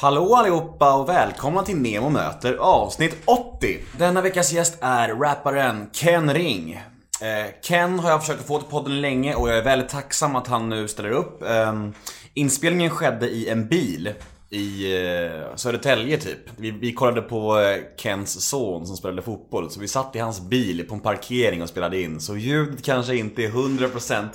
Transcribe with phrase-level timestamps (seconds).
[0.00, 3.78] Hallå allihopa och välkomna till Nemo möter avsnitt 80.
[3.98, 6.72] Denna veckas gäst är rapparen Ken Ring.
[7.20, 10.46] Eh, Ken har jag försökt få till podden länge och jag är väldigt tacksam att
[10.46, 11.42] han nu ställer upp.
[11.42, 11.88] Eh,
[12.34, 14.12] inspelningen skedde i en bil
[14.50, 16.38] i eh, Södertälje typ.
[16.56, 20.40] Vi, vi kollade på eh, Kens son som spelade fotboll, så vi satt i hans
[20.40, 22.20] bil på en parkering och spelade in.
[22.20, 24.28] Så ljudet kanske inte är 100%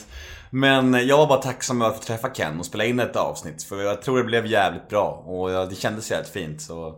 [0.54, 3.64] men jag var bara tacksam över att få träffa Ken och spela in ett avsnitt.
[3.64, 6.62] För jag tror det blev jävligt bra och det kändes jävligt fint.
[6.62, 6.96] Så...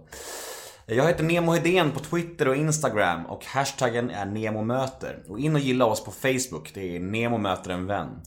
[0.85, 5.23] Jag heter Nemo Hedén på Twitter och Instagram och hashtaggen är NEMOMÖTER.
[5.29, 8.21] Och in och gilla oss på Facebook, det är Nemo möter en vän.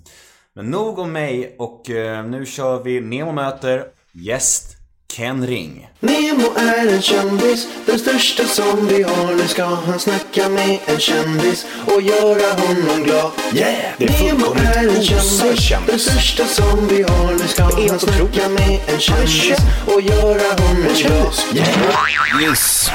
[0.55, 4.76] Men nog om mig och eh, nu kör vi Nemo möter gäst
[5.13, 5.89] Ken Ring.
[6.01, 9.35] Nemo är en kändis, den största som vi har.
[9.35, 13.31] Nu ska han snacka med en kändis och göra honom glad.
[13.55, 13.93] Yeah!
[13.99, 17.33] Det är Nemo är en kändis, den största som vi har.
[17.33, 21.35] Nu ska han snacka med en kändis och göra honom glad.
[21.55, 22.43] Yeah!
[22.51, 22.91] Yes,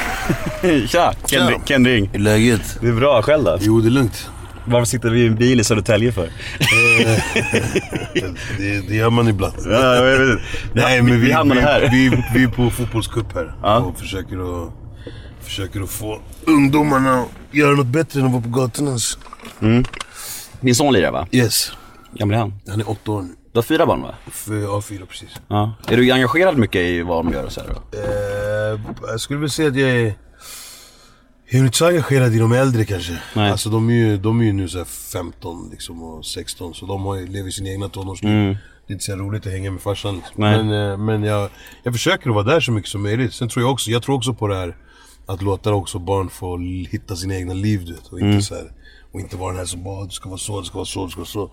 [0.92, 1.62] Tja, Ken.
[1.66, 2.09] Ken Ring.
[2.14, 2.78] hur är läget?
[2.81, 3.58] Det är bra, själv då?
[3.62, 4.28] Jo, det är lugnt.
[4.66, 6.30] Varför sitter vi i en bil i Södertälje för?
[8.58, 9.53] Det, det gör man ibland.
[9.66, 10.44] Ja, jag vet inte.
[10.73, 11.90] Nej, men vi, vi hamnade här.
[11.92, 13.78] Vi, vi är på fotbollscup här Ja.
[13.80, 14.73] och försöker att,
[15.42, 18.98] försöker att få ungdomarna att göra något bättre än att vara på gatorna.
[20.62, 21.28] Din son lirar va?
[21.31, 21.72] Yes,
[22.14, 22.53] Gammal är han?
[22.68, 23.30] han är åtta år nu.
[23.53, 24.16] Du har fyra barn va?
[24.64, 25.30] Ja, fyra precis.
[25.48, 25.73] Ja.
[25.88, 27.98] Är du engagerad mycket i vad de gör och så här då?
[27.98, 28.80] Eh,
[29.12, 30.14] jag skulle väl säga att jag är...
[31.53, 33.19] Jag är inte så engagerad i de äldre kanske.
[33.35, 33.52] Nej.
[33.52, 36.85] Alltså de är ju, de är ju nu så här 15 liksom och 16 så
[36.85, 38.31] de har lever sina egna tonårsliv.
[38.31, 40.33] Det är inte så roligt att hänga med farsan liksom.
[40.35, 41.49] Men, eh, men jag,
[41.83, 43.33] jag försöker att vara där så mycket som möjligt.
[43.33, 44.75] Sen tror jag också, jag tror också på det här
[45.25, 46.57] att låta också barn få
[46.91, 48.07] hitta sina egna liv du vet.
[48.07, 48.72] Och inte så här,
[49.11, 51.05] och inte vara den här som bara, du ska vara så, du ska vara så,
[51.05, 51.49] du ska vara så.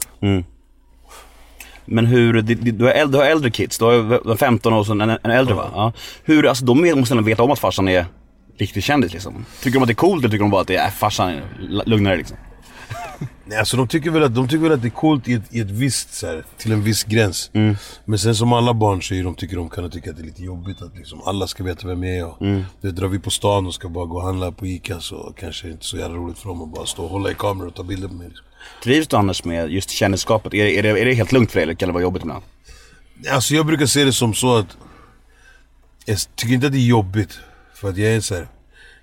[1.84, 4.86] Men hur, du, har äldre, du har äldre kids, du har du har 15 och
[4.86, 5.70] så en, en äldre va?
[5.74, 5.92] Ja.
[6.24, 8.06] Hur, alltså de måste ändå veta om att farsan är
[8.59, 9.45] riktig kändis liksom.
[9.62, 11.28] Tycker de att det är coolt eller tycker de bara att det är, äh, farsan
[11.28, 12.37] är l- lugnare liksom?
[13.44, 15.43] Nej, alltså de tycker väl att, de tycker väl att det är coolt i ett,
[15.55, 17.50] i ett visst, så här, till en viss gräns.
[17.53, 17.77] Mm.
[18.05, 20.27] Men sen som alla barn så är de, tycker de kan tycka att det är
[20.27, 22.27] lite jobbigt att liksom, alla ska veta vem jag är.
[22.27, 22.65] Och, Mm.
[22.81, 25.66] det, drar vi på stan och ska bara gå och handla på Ica så kanske
[25.66, 27.69] det inte är så jävla roligt för dem att bara stå och hålla i kameran
[27.69, 28.28] och ta bilder på mig.
[28.28, 28.44] Liksom.
[28.84, 30.55] Trivs du annars med just kändisskapet?
[30.55, 32.22] Är, det- är, det, är det helt lugnt för dig eller kan det vara jobbigt
[32.22, 32.43] ibland?
[33.31, 34.77] Alltså jag brukar se det som så att
[36.05, 37.38] jag tycker inte att det är jobbigt.
[37.75, 38.49] För att jag är så här,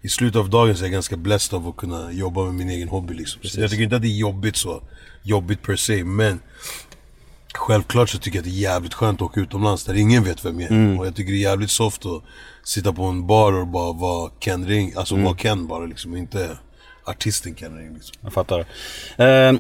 [0.06, 2.70] i slutet av dagen så är jag ganska blessed av att kunna jobba med min
[2.70, 3.42] egen hobby liksom.
[3.44, 4.82] Så jag tycker inte att det är jobbigt så,
[5.24, 6.40] jobbigt per se, men
[7.58, 10.46] Självklart så tycker jag att det är jävligt skönt att åka utomlands där ingen vet
[10.46, 11.00] vem jag är.
[11.00, 12.24] Och jag tycker det är jävligt soft att
[12.64, 16.58] sitta på en bar och bara vara Ken Ring, alltså vara Ken bara liksom, inte
[17.04, 18.16] artisten Ken Ring liksom.
[18.22, 18.66] Jag fattar.
[19.18, 19.60] Jag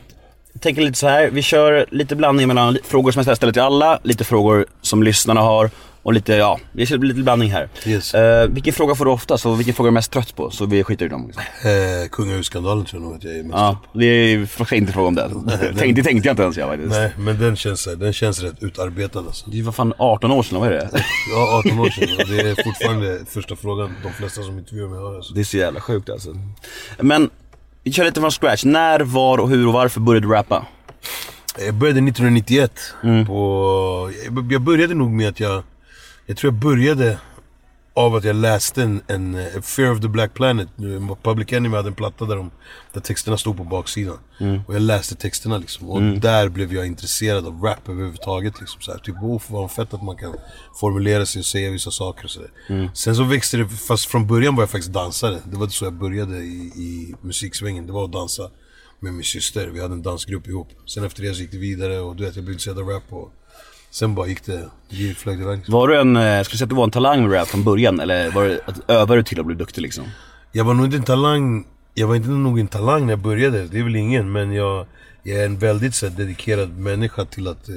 [0.59, 1.29] tänker lite så här.
[1.29, 5.41] vi kör lite blandning mellan frågor som jag ställer till alla, lite frågor som lyssnarna
[5.41, 5.69] har
[6.05, 7.69] och lite, ja, vi kör lite blandning här.
[7.85, 8.13] Yes.
[8.13, 10.51] Eh, vilken fråga får du oftast och vilken fråga är du mest trött på?
[10.51, 11.27] Så vi skiter i dem.
[11.27, 11.43] Liksom.
[11.71, 15.15] Eh, Kungahusskandalen tror jag nog att jag är mest Ja, det är inte fråga om
[15.15, 15.29] det.
[15.57, 16.91] Tänkte, det tänkte jag inte ens jag faktiskt.
[16.91, 19.49] Nej, men den känns, den känns rätt utarbetad alltså.
[19.49, 20.89] Det var fan 18 år sedan, vad är det?
[21.35, 22.09] Ja, 18 år sedan.
[22.19, 25.15] och Det är fortfarande första frågan de flesta som intervjuar mig har.
[25.15, 25.33] Alltså.
[25.33, 26.29] Det är så jävla sjukt alltså.
[26.99, 27.29] Men,
[27.85, 28.63] vi kör lite från scratch.
[28.65, 30.65] När, var, och hur och varför började du rappa?
[31.65, 32.71] Jag började 1991.
[33.27, 35.63] På, jag- jag började nog med att jag...
[36.25, 37.17] Jag tror jag började
[37.95, 40.67] av att jag läste en, en eh, Fear of the Black Planet.
[41.23, 42.51] Public Enemy hade en platta där, de,
[42.93, 44.17] där texterna stod på baksidan.
[44.67, 45.89] Och jag läste texterna liksom.
[45.89, 48.59] Och där blev jag intresserad av rap överhuvudtaget.
[48.59, 48.99] Liksom, så här.
[48.99, 50.35] Typ, oh, vad fett att man kan
[50.79, 52.51] formulera sig och säga vissa saker och sådär.
[52.93, 55.39] Sen så växte det, fast från början var jag faktiskt dansare.
[55.51, 57.87] Det var så jag började i, i musiksvängen.
[57.87, 58.49] Det var att dansa
[58.99, 59.67] med min syster.
[59.67, 60.67] Vi hade en dansgrupp ihop.
[60.85, 63.03] Sen efter det så gick det vidare och du vet, jag blev intresserad av rap.
[63.13, 63.31] Och
[63.95, 65.57] sen bara gick det, det flög iväg.
[65.57, 65.73] liksom.
[65.73, 67.63] Var du en, eh, skulle du säga att du var en talang med rap från
[67.63, 67.99] början?
[67.99, 70.03] Eller var det att övade du till att bli duktig liksom?
[70.51, 73.67] Jag var nog inte en talang, jag var inte nog en talang när jag började,
[73.67, 74.85] det är väl ingen men jag,
[75.23, 77.75] jag är en väldigt så dedikerad människa till att eh,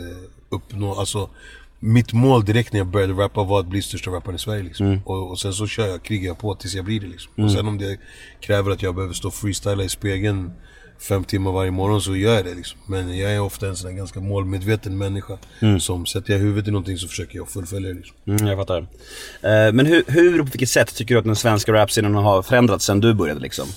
[0.49, 1.31] uppnå, alltså
[1.79, 5.01] mitt mål direkt när jag började rappa var att bli största rapparen i Sverige liksom.
[5.05, 7.45] och, och sen så kör jag, krigar jag på tills jag blir det liksom.
[7.45, 7.99] Och sen om det
[8.41, 10.53] kräver att jag behöver stå och freestyla i spegeln
[11.01, 12.81] fem timmar varje morgon så gör jag det liksom.
[12.87, 15.39] Men jag är ofta en sån här ganska målmedveten människa.
[15.81, 18.17] Som sätter jag huvudet i någonting så försöker jag fullfölja det liksom.
[18.27, 18.79] Mm, jag fattar.
[18.79, 22.43] Eh, men hur, hur och på vilket sätt tycker du att den svenska rapscenen har
[22.43, 23.69] förändrats sen du började liksom?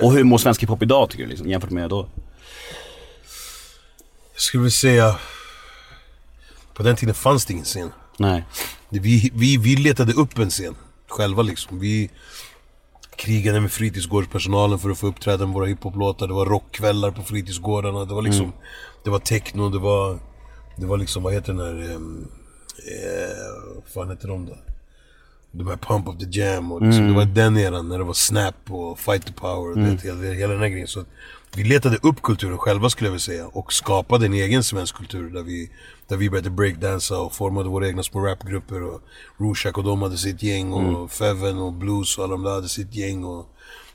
[0.00, 2.08] Och hur mår svensk hiphop idag tycker du liksom, jämfört med då?
[4.32, 5.16] Jag skulle vilja säga...
[6.74, 7.90] På den tiden fanns det ingen scen.
[8.18, 8.44] Nej.
[8.88, 10.74] Vi, vi, vi letade upp en scen
[11.08, 11.80] själva liksom.
[11.80, 12.10] Vi
[13.16, 16.28] krigade med fritidsgårdspersonalen för att få uppträda med våra hiphop-låtar.
[16.28, 18.04] Det var rockkvällar på fritidsgårdarna.
[18.04, 18.52] Det var liksom...
[19.04, 20.18] Det var techno, det var...
[20.76, 21.94] Det var liksom, vad heter den här...
[21.94, 22.28] Um,
[22.76, 24.56] eh, vad fan heter de då?
[25.52, 28.12] de här Pump of the Jam och liksom, det var den eran när det var
[28.12, 30.86] Snap och Fight the Power och det, hela, hela den här grejen.
[30.86, 31.04] Så
[31.56, 35.30] vi letade upp kulturen själva skulle jag vilja säga och skapade en egen svensk kultur
[35.30, 35.70] där vi,
[36.08, 39.00] där vi började breakdansa och formade våra egna små rapgrupper och
[39.36, 42.68] Rushak och de hade sitt gäng och Feven och Blues och alla de där hade
[42.68, 43.48] sitt gäng och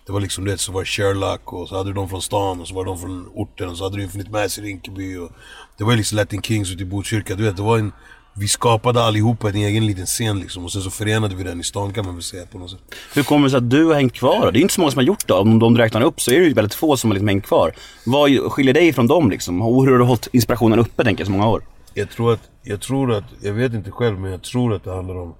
[0.05, 2.61] det var liksom det, så var det Sherlock och så hade du de från stan
[2.61, 5.17] och så var det de från orten och så hade du Infinite Mass i Rinkeby
[5.17, 5.31] och
[5.77, 7.91] Det var liksom Latin Kings ute i Botkyrka, du vet det var en
[8.39, 11.63] Vi skapade allihopa en egen liten scen liksom och sen så förenade vi den i
[11.63, 12.79] stan kan man väl säga på något sätt
[13.13, 14.51] Hur kommer det sig att du har hängt kvar då?
[14.51, 15.33] Det är inte så många som har gjort det.
[15.33, 17.75] Om de räknar upp så är det ju väldigt få som har liksom hängt kvar.
[18.05, 19.61] Vad skiljer dig från dem liksom?
[19.61, 21.61] Och hur har du hållit inspirationen uppe tänker jag så många år?
[21.93, 24.95] Jag tror att, jag tror att, jag vet inte själv men jag tror att det
[24.95, 25.35] handlar om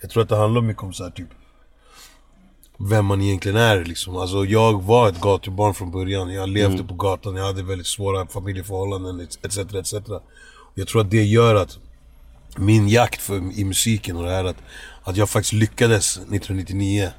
[0.00, 1.28] Jag tror att det handlar mycket om så här, typ
[2.78, 4.16] Vem man egentligen är liksom.
[4.16, 6.32] Alltså jag var ett gatubarn från början.
[6.32, 9.58] Jag levde på gatan, jag hade väldigt svåra familjeförhållanden etc.
[9.58, 9.94] etc.
[10.74, 11.78] Jag tror att det gör att
[12.58, 14.56] min jakt för, i musiken och det här att,
[15.02, 17.10] att jag faktiskt lyckades 1999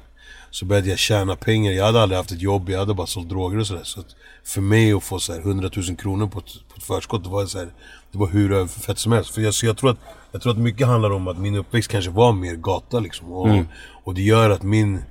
[0.50, 3.28] Så började jag tjäna pengar, jag hade aldrig haft ett jobb, jag hade bara sålt
[3.28, 3.84] droger och sådär.
[3.84, 6.84] Så att för mig att få så här 100 000 kronor på ett, på ett
[6.84, 7.68] förskott, det var så här,
[8.12, 9.34] Det var hur fett som helst.
[9.34, 9.98] För jag, så jag, tror att,
[10.32, 13.32] jag tror att mycket handlar om att min uppväxt kanske var mer gata liksom.
[13.32, 13.64] Och,
[14.04, 15.02] och det gör att min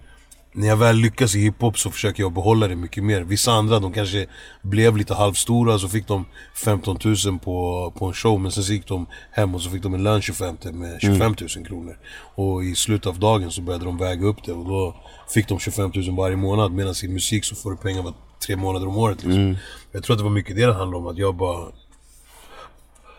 [0.55, 3.21] när jag väl lyckas i hiphop så försöker jag behålla det mycket mer.
[3.21, 4.27] Vissa andra de kanske
[4.61, 8.73] blev lite halvstora så fick de 15 000 på, på en show men sen så
[8.73, 11.97] gick de hem och så fick de en lön 25 med 25 000 kronor.
[12.35, 14.95] Och i slutet av dagen så började de väga upp det och då
[15.33, 18.13] fick de 25 000 varje månad medan i musik så får du pengar var
[18.45, 19.57] tre månader om året liksom.
[19.91, 21.67] Jag tror att det var mycket det det handlade om, att jag bara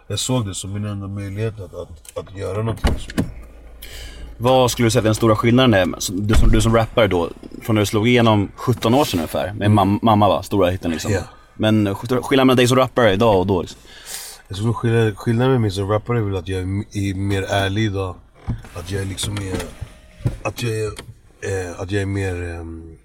[0.06, 2.94] jag såg det som min enda möjlighet att, att, att göra någonting.
[4.38, 7.30] Vad skulle du säga att den stora skillnaden är, du som, du som rappare då,
[7.62, 10.90] från när du slog igenom 17 år sedan ungefär, med mam, mamma va, stora hitten
[10.90, 11.12] liksom.
[11.12, 11.20] Ja.
[11.54, 13.80] Men skillnaden mellan dig som rappare idag och då liksom.
[14.48, 17.42] Jag tror skillnaden, skillnaden med mig som rappare är väl att jag är, är mer
[17.42, 18.16] ärlig idag.
[18.74, 19.56] Att jag är liksom mer...
[20.42, 20.86] Att jag är,
[21.40, 22.42] eh, att jag är mer...
[22.42, 22.96] ehm,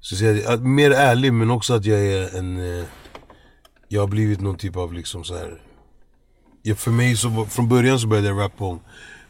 [0.00, 2.78] så att säga, att, mer ärlig men också att jag är en...
[2.78, 2.84] Eh,
[3.88, 5.62] jag har blivit någon typ av liksom så här.
[6.62, 8.80] Ja, för mig så, från början så började jag rappa om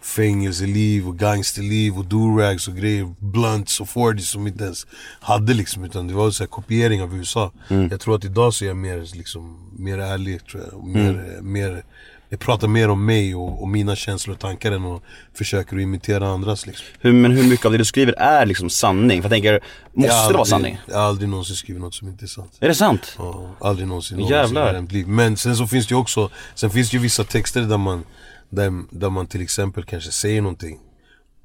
[0.03, 4.87] fängelseliv och gangsterliv och do-rags och grejer, blunts och 40 som inte ens
[5.21, 7.53] hade liksom utan det var så här kopiering av USA.
[7.91, 10.85] Jag tror att idag så är jag mer liksom, mer ärlig tror jag.
[10.87, 11.85] Mer, eh, mer,
[12.29, 15.03] jag pratar mer om mig och, och mina känslor och tankar än och
[15.35, 16.87] försöker att imitera andras liksom.
[17.01, 19.23] Hur, men hur mycket av det du skriver är liksom sanning?
[19.23, 19.61] För jag tänker,
[19.95, 20.79] måste Jag har det vara aldrig- sanning?
[20.87, 22.53] Jag har aldrig någonsin skrivit något som inte är sant.
[22.61, 23.15] Är det sant?
[23.19, 24.73] Ja, aldrig någonsin, Jävlar.
[24.73, 25.09] någonsin liv.
[25.09, 28.05] Men sen så finns det ju också, sen finns det ju vissa texter där man,
[28.51, 30.79] där, där man till exempel kanske säger någonting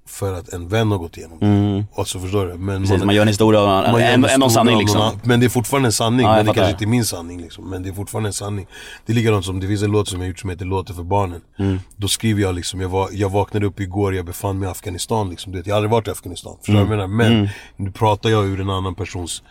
[0.08, 1.86] för att en vän har gått igenom det.
[2.02, 2.54] Och så förstår du?
[2.54, 5.02] Men Precis, man gör en historia, av- man en, en en, en sanning liksom.
[5.02, 5.20] annan.
[5.24, 7.42] Men det är fortfarande en sanning, Ja, jag men det kanske inte är min sanning
[7.42, 7.70] liksom.
[7.70, 8.68] Men det är fortfarande en sanning.
[9.06, 11.04] Det är likadant som, det finns en låt som jag gjort som heter Låter för
[11.04, 11.42] barnen.
[11.60, 11.80] Mm.
[11.96, 15.30] Då skriver jag liksom, jag, var, jag vaknade upp igår, jag befann mig i Afghanistan
[15.30, 15.52] liksom.
[15.52, 17.18] Du vet, jag har aldrig varit i Afghanistan, förstår du vad jag Mm.
[17.18, 17.30] menar?
[17.36, 19.44] Men nu pratar jag ur en annan persons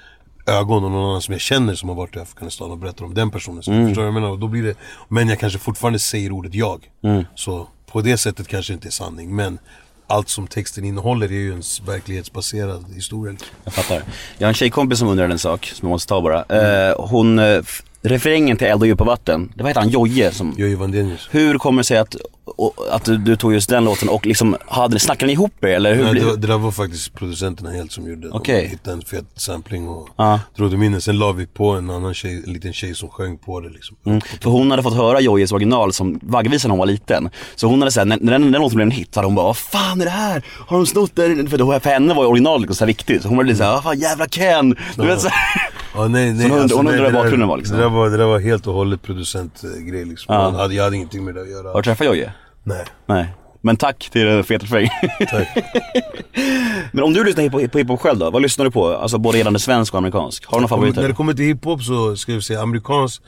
[0.47, 3.15] ögon och någon annan som jag känner som har varit i Afghanistan och berättar om
[3.15, 3.63] den personen.
[3.67, 3.87] Mm.
[3.87, 4.29] Förstår du vad jag menar?
[4.29, 4.75] Och då blir det,
[5.09, 6.91] men jag kanske fortfarande säger ordet jag.
[7.05, 7.25] Mm.
[7.35, 9.59] Så på det sättet kanske inte är sanning, men
[10.07, 13.37] allt som texten innehåller är ju en verklighetsbaserad historia.
[13.65, 14.03] Jag fattar.
[14.39, 16.45] Jag har en tjejkompis som undrar en sak som jag måste ta bara.
[16.45, 17.63] Eh, hon, eh,
[18.03, 21.29] refrängen till Eld och djupa vatten, det var heter han Jojje som är Vandenius.
[21.31, 24.57] Hur kommer det sig att, och, att du, du tog just den låten och liksom,
[24.67, 27.71] hade, snackade ni ihop er eller hur Nej, det, var- det där var faktiskt producenterna
[27.71, 28.29] helt som gjorde.
[28.29, 28.63] Okej.
[28.63, 30.41] De hittade en fet sampling och Ja.
[30.57, 31.01] drog dem in den.
[31.01, 33.97] Sen la vi på en annan tjej, en liten tjej som sjöng på det liksom.
[34.43, 37.31] För hon hade fått höra Jojjes original som vaggvisan när hon var liten.
[37.57, 39.35] Så hon hade såhär, när, när den, den låten blev en hit så hade hon
[39.35, 40.43] bara, vad fan är det här?
[40.67, 41.51] Har de snott det?
[41.51, 43.23] För, då, för henne var ju original liksom så viktigt.
[43.23, 44.77] Så hon var lite såhär, vad fan jävla Ken.
[44.97, 45.72] Du vet, så här.
[45.95, 47.77] Ja, nej, nej, hon undrar- hon undrar det vad bakgrunden var, liksom.
[47.77, 50.35] Det där var, det där var helt och hållet producentgrej liksom.
[50.35, 51.69] Jag, hade, jag hade ingenting med det att göra.
[51.69, 52.33] Har du träffat Jojje?
[52.65, 53.27] Nej, Nej.
[53.61, 54.89] Men tack till feta refräng.
[55.31, 55.49] tack.
[56.93, 58.89] Men om du lyssnar på, på hiphop själv då, vad lyssnar du på?
[58.89, 60.47] Alltså både gällande svensk och amerikansk.
[60.47, 63.23] Har du några När det kommer till hiphop så ska jag säga amerikansk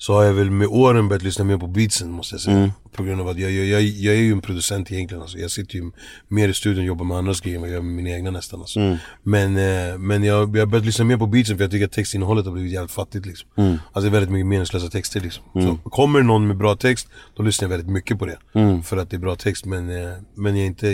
[0.00, 2.56] så har jag väl med åren börjat lyssna mer på beatsen måste jag säga.
[2.56, 2.70] Mm.
[2.92, 5.38] På grund av att jag, jag, jag, jag är ju en producent egentligen alltså.
[5.38, 5.90] Jag sitter ju
[6.28, 8.30] mer i studion och jobbar med andras grejer än vad jag gör med mina egna
[8.30, 8.80] nästan alltså.
[8.80, 8.96] Mm.
[9.22, 11.92] Men, eh, men jag, jag har börjat lyssna mer på beatsen för jag tycker att
[11.92, 13.48] textinnehållet har blivit jävligt fattigt liksom.
[13.56, 13.72] Mm.
[13.72, 15.44] Alltså det är väldigt mycket meningslösa texter liksom.
[15.54, 18.38] Så kommer någon med bra text, då lyssnar jag väldigt mycket på det.
[18.54, 18.82] Mm.
[18.82, 20.86] För att det är bra text men, eh, men jag är inte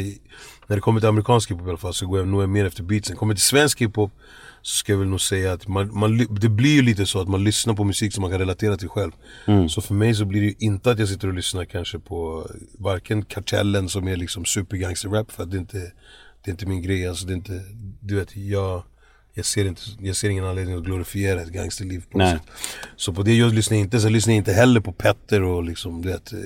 [0.66, 2.82] När det kommer till amerikansk hiphop i alla fall så går jag nog mer efter
[2.82, 3.16] beatsen.
[3.16, 4.12] Kommer till svensk hiphop
[4.66, 7.28] så ska jag väl nog säga att man, man, det blir ju lite så att
[7.28, 9.12] man lyssnar på musik som man kan relatera till själv.
[9.68, 12.50] Så för mig så blir det ju inte att jag sitter och lyssnar kanske på
[12.78, 15.92] varken Kartellen som är liksom supergangster-rap för att det är inte
[16.42, 17.08] det är inte min grej.
[17.08, 17.62] Alltså det är inte,
[18.00, 18.82] du vet, jag,
[19.34, 22.32] jag, ser inte, jag ser ingen anledning att glorifiera ett gangsterliv på Nej.
[22.32, 22.42] sätt.
[22.96, 24.00] Så på det jag lyssnar jag inte.
[24.00, 26.38] Sen lyssnar jag inte heller på Petter och liksom, du vet, eh,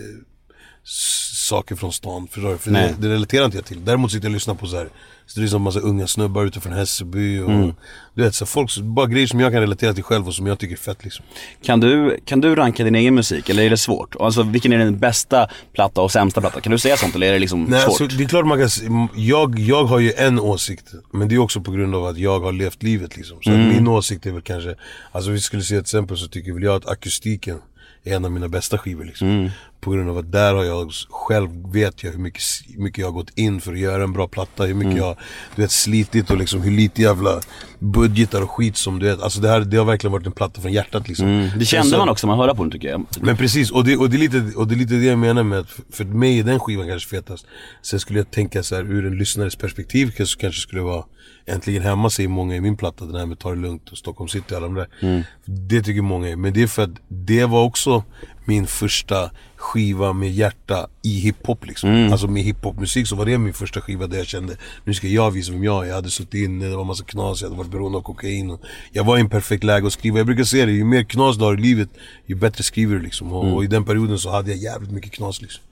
[1.50, 2.28] saker från stan.
[2.30, 2.58] Förstår du?
[2.58, 3.84] För det, det relaterar inte jag till.
[3.84, 4.88] Däremot sitter jag och lyssnar på så här.
[5.26, 7.74] Så det är som massa unga snubbar utifrån Hässelby och Mm.
[8.14, 10.58] du vet så folk, bara grejer som jag kan relatera till själv och som jag
[10.58, 11.24] tycker är fett liksom.
[11.62, 14.16] Kan du, kan du ranka din egen musik eller är det svårt?
[14.20, 16.60] Alltså vilken är din bästa platta och sämsta platta?
[16.60, 18.00] Kan du säga sånt eller är det liksom Nej, svårt?
[18.00, 21.38] alltså, det är klart man kan, jag, jag har ju en åsikt, men det är
[21.38, 23.38] också på grund av att jag har levt livet liksom.
[23.42, 23.68] Så Mm.
[23.68, 24.74] min åsikt är väl kanske,
[25.12, 27.58] alltså vi skulle se ett exempel så tycker väl jag att akustiken
[28.04, 29.28] är en av mina bästa skivor liksom.
[29.28, 29.50] Mm.
[29.80, 32.42] På grund av att där har jag själv, vet jag hur mycket,
[32.76, 34.86] mycket jag har gått in för att göra en bra platta, hur Mm.
[34.88, 35.16] mycket jag
[35.56, 37.40] du vet, slitit och liksom hur lite jävla
[37.78, 39.20] budgetar och skit som du vet.
[39.22, 41.26] Alltså det här, det har verkligen varit en platta från hjärtat liksom.
[41.26, 41.48] Mm.
[41.58, 43.06] Det kände så- man också man hörde på den tycker jag.
[43.20, 45.42] men precis, och det, och, det är lite, och det är lite det jag menar
[45.42, 47.46] med att för mig är den skivan kanske fetast.
[47.82, 51.04] Sen skulle jag tänka så här ur en lyssnares perspektiv kanske, kanske skulle vara
[51.46, 54.28] Äntligen hemma säger många i min platta, den här med Ta det lugnt och Stockholm
[54.28, 55.24] city och alla de där.
[55.44, 58.04] Det tycker många är, men det är för att det var också
[58.44, 62.08] min första skiva med hjärta i hiphop liksom.
[62.12, 65.30] Alltså med hiphopmusik så var det min första skiva där jag kände Nu ska jag
[65.30, 65.88] visa vem jag är.
[65.88, 68.60] Jag hade suttit inne, det var massa knas, jag hade varit beroende av kokain och
[68.92, 70.18] Jag var i en perfekt läge att skriva.
[70.18, 71.88] Jag brukar säga det, ju mer knas du har i livet
[72.26, 73.32] Ju bättre skriver du liksom.
[73.32, 75.62] Och, och i den perioden så hade jag jävligt mycket knas liksom.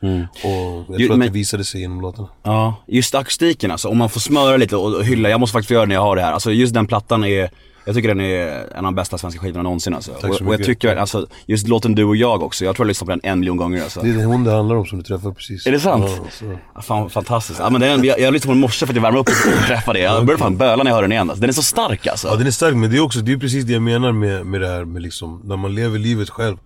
[0.45, 2.29] Och jag tror att men- det visade sig genom låtarna.
[2.43, 3.89] Ja, just akustiken alltså.
[3.89, 5.95] Om man får smöra lite och och hylla, jag måste faktiskt få göra det när
[5.95, 6.33] jag har det här.
[6.33, 7.51] Alltså just den plattan är,
[7.89, 10.11] jag tycker den är en av de bästa svenska skivorna någonsin alltså.
[10.21, 10.67] så och, och jag mycket.
[10.67, 13.41] tycker alltså, just låten Du och jag också, jag tror jag lyssnat på den en
[13.41, 14.01] miljon gånger alltså.
[14.01, 15.67] Det är hon det handlar om som du träffar precis.
[15.67, 16.05] Är det sant?
[16.09, 16.59] Ja, så.
[16.75, 17.61] Ja, fan fantastiskt.
[17.61, 19.67] Ja, men den, jag, jag lyssnade på den morse för att jag värmde upp och
[19.67, 20.03] träffade det.
[20.05, 21.41] Jag började fan böla när jag hörde den igen alltså.
[21.41, 22.29] Den är så stark alltså.
[22.29, 24.47] Ja den är stark men det är också, det är precis det jag menar med,
[24.47, 26.57] med det här med liksom När man lever livet själv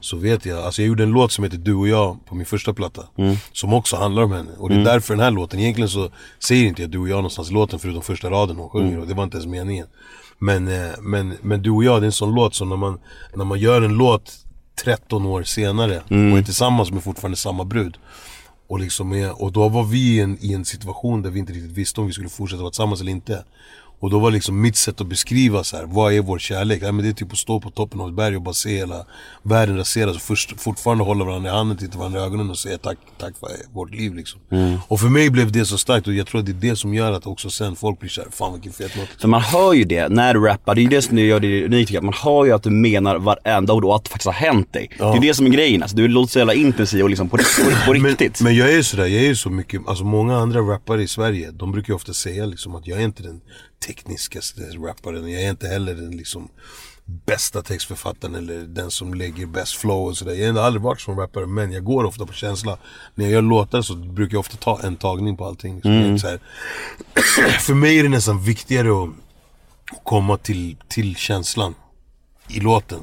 [0.00, 2.46] Så vet jag, alltså jag gjorde en låt som heter Du och jag på min
[2.46, 3.02] första platta
[3.52, 6.64] Som också handlar om henne och det är därför den här låten, egentligen så säger
[6.64, 9.14] inte jag du och jag någonstans i låten förutom första raden hon sjunger och det
[9.14, 9.86] var inte ens meningen
[10.42, 12.98] men, eh, men, men du och jag, det är en sån låt som när man,
[13.34, 14.32] när man gör en låt
[14.84, 17.96] 13 år senare och är tillsammans med fortfarande samma brud
[18.68, 21.72] och, liksom och då var vi i en, i en situation där vi inte riktigt
[21.72, 23.44] visste om vi skulle fortsätta vara tillsammans eller inte.
[24.02, 26.82] Och då var liksom mitt sätt att beskriva så här, vad är vår kärlek?
[26.82, 28.76] Ja, men det är typ att stå på toppen av ett berg och bara se
[28.76, 29.06] hela
[29.42, 32.78] världen raseras och först, fortfarande hålla varandra i handen, titta varandra i ögonen och säga
[32.78, 34.40] tack, tack för vårt liv liksom.
[34.88, 36.94] Och för mig blev det så starkt och jag tror att det är det som
[36.94, 39.20] gör att också sen folk blir såhär, fan vilken fet låt.
[39.20, 41.64] För man hör ju det när du rappar, det är ju det som gör det
[41.64, 42.02] unikt.
[42.02, 44.90] Man hör ju att du menar varenda ord och att det faktiskt har hänt dig.
[44.98, 45.96] Det är det som är grejen alltså.
[45.96, 47.42] Du låter så jävla intensiv och liksom på, på,
[47.86, 48.40] på riktigt.
[48.40, 51.02] Men, men jag är ju sådär, jag är ju så mycket, alltså många andra rappare
[51.02, 53.40] i Sverige, de brukar ju ofta säga liksom att jag är inte den
[53.86, 56.48] tekniskaste rapparen, jag är inte heller den liksom
[57.04, 60.34] bästa textförfattaren eller den som lägger bäst flow och sådär.
[60.34, 62.78] Jag har aldrig varit som rappare men jag går ofta på känsla.
[63.14, 65.74] När jag gör låtar så brukar jag ofta ta en tagning på allting.
[65.74, 66.18] Liksom.
[66.30, 66.40] Här.
[67.60, 69.10] För mig är det nästan viktigare att
[70.04, 71.74] komma till, till känslan
[72.48, 73.00] i låten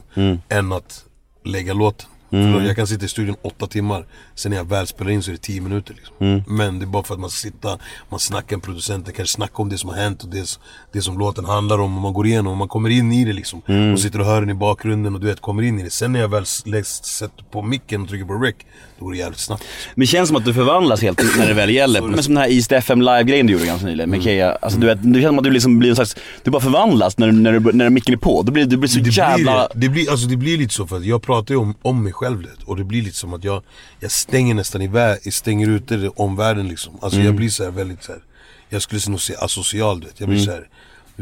[0.50, 1.06] än att
[1.46, 2.10] lägga låten.
[2.30, 4.06] För jag kan sitta i studion åtta timmar,
[4.36, 5.94] sen när jag väl spelar in så är det tio minuter.
[5.94, 6.44] Liksom.
[6.48, 7.78] Men det är bara för att man sitter,
[8.10, 10.60] man snackar med producenten, kanske snackar om det som har hänt och det,
[10.92, 11.96] det som låten handlar om.
[11.96, 13.62] Och man går igenom och man kommer in i det liksom.
[13.94, 15.90] Och sitter och hör den i bakgrunden och du vet, kommer in i det.
[15.90, 18.56] Sen när jag väl sätter på micken och trycker på rec,
[19.00, 19.64] då går det jävligt snabbt.
[19.96, 22.02] Men det känns som att du förvandlas helt när det väl gäller.
[22.02, 24.58] Men som den här East FM live-grejen du gjorde ganska nyligen med Keyya.
[24.62, 27.18] Alltså du vet, det känns som att du liksom blir en slags, du bara förvandlas
[27.18, 28.42] när, när, du, när micken är på.
[28.44, 29.68] Du blir, du blir så det jävla...
[29.74, 32.04] Blir, det, blir, alltså det blir lite så för att jag pratar ju om, om
[32.04, 33.64] mig själv det, och det blir lite som att jag,
[34.00, 36.98] jag stänger nästan iväg, jag stänger ute det, omvärlden liksom.
[37.02, 38.22] Alltså jag blir så här väldigt så här,
[38.70, 40.20] jag skulle nog säga asocial du vet.
[40.20, 40.70] Jag blir så här,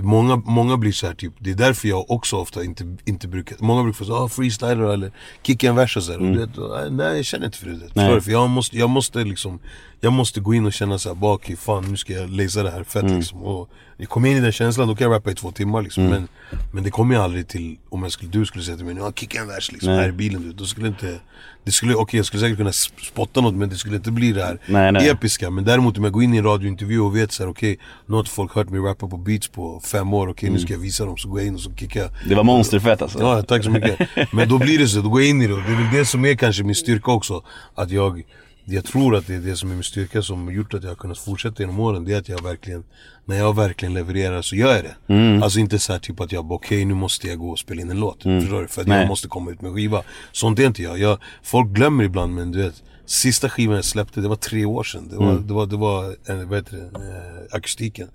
[0.01, 3.58] Många, många blir så här typ, det är därför jag också ofta inte, inte brukar,
[3.60, 5.12] många brukar säga ah, freestyler eller
[5.44, 6.20] kicka en vers och så här.
[6.20, 8.13] Och du vet, och, nej jag känner inte för det.
[8.16, 8.22] Du?
[8.22, 9.60] För jag måste, jag måste liksom,
[10.01, 12.84] jag måste gå in och känna såhär, bak fan nu ska jag läsa det här
[12.84, 13.44] fett liksom.
[13.44, 16.04] Och jag kommer in i den känslan, då kan jag rappa i två timmar liksom.
[16.04, 16.27] Men,
[16.74, 19.12] men det kommer jag aldrig till, om jag skulle, du skulle säga till mig, ja
[19.12, 20.54] kicka en vers liksom, här i bilen du.
[20.54, 21.20] Då skulle inte,
[21.63, 24.32] det skulle, okej jag skulle säkert kunna sp- spotta något men det skulle inte bli
[24.32, 25.10] det här Nej, nej.
[25.10, 25.50] episka.
[25.50, 28.24] Men däremot om jag går in i en radiointervju och vet såhär, okej nu har
[28.24, 31.18] folk hört mig rappa på beats på fem år, okej nu ska jag visa dem.
[31.18, 32.10] Så går jag in och så kickar jag.
[32.30, 33.20] Det var monsterfett alltså.
[33.20, 34.00] Ja, tack så mycket.
[34.32, 35.54] Men då blir det så, då går jag in i det.
[35.54, 37.44] Och det är väl det som är kanske min styrka också.
[37.75, 38.24] Att jag,
[38.69, 40.89] jag tror att det är det som är min styrka som har gjort att jag
[40.89, 42.05] har kunnat fortsätta genom åren.
[42.05, 42.83] Det är att jag verkligen,
[43.25, 44.95] när jag verkligen levererar så gör jag det.
[45.43, 47.81] Alltså inte så här typ att jag bara, okej nu måste jag gå och spela
[47.81, 48.24] in en låt.
[48.24, 48.67] Förstår du?
[48.67, 49.00] För att Nej.
[49.00, 50.03] jag måste komma ut med skiva.
[50.31, 51.00] Sånt är inte jag.
[51.00, 51.19] jag.
[51.43, 52.83] Folk glömmer ibland men du vet.
[53.05, 55.07] Sista skivan jag släppte, det var tre år sedan.
[55.09, 58.07] Det var, det var, det var eh, vad heter det, eh, akustiken.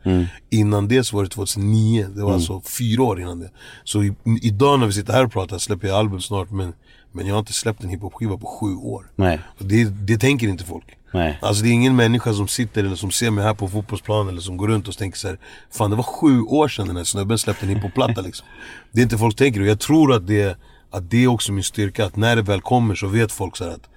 [0.50, 2.06] Innan det så var det 2009.
[2.16, 3.50] Det var alltså fyra år innan det.
[3.84, 6.72] Så i, idag när vi sitter här och pratar släpper jag album snart men,
[7.12, 9.10] men jag har inte släppt en hiphop-skiva på sju år.
[9.16, 9.40] Nej.
[9.58, 10.96] Det, det tänker inte folk.
[11.14, 11.38] Nej.
[11.42, 14.40] Alltså det är ingen människa som sitter eller som ser mig här på fotbollsplanen eller
[14.40, 15.38] som går runt och tänker så här,
[15.70, 18.46] Fan det var sju år sedan den här snubben släppte en hiphop-platta liksom.
[18.92, 20.58] Det är inte folk tänker och jag tror att det,
[20.90, 23.64] att det är också min styrka, att när det väl kommer så vet folk så
[23.64, 23.88] att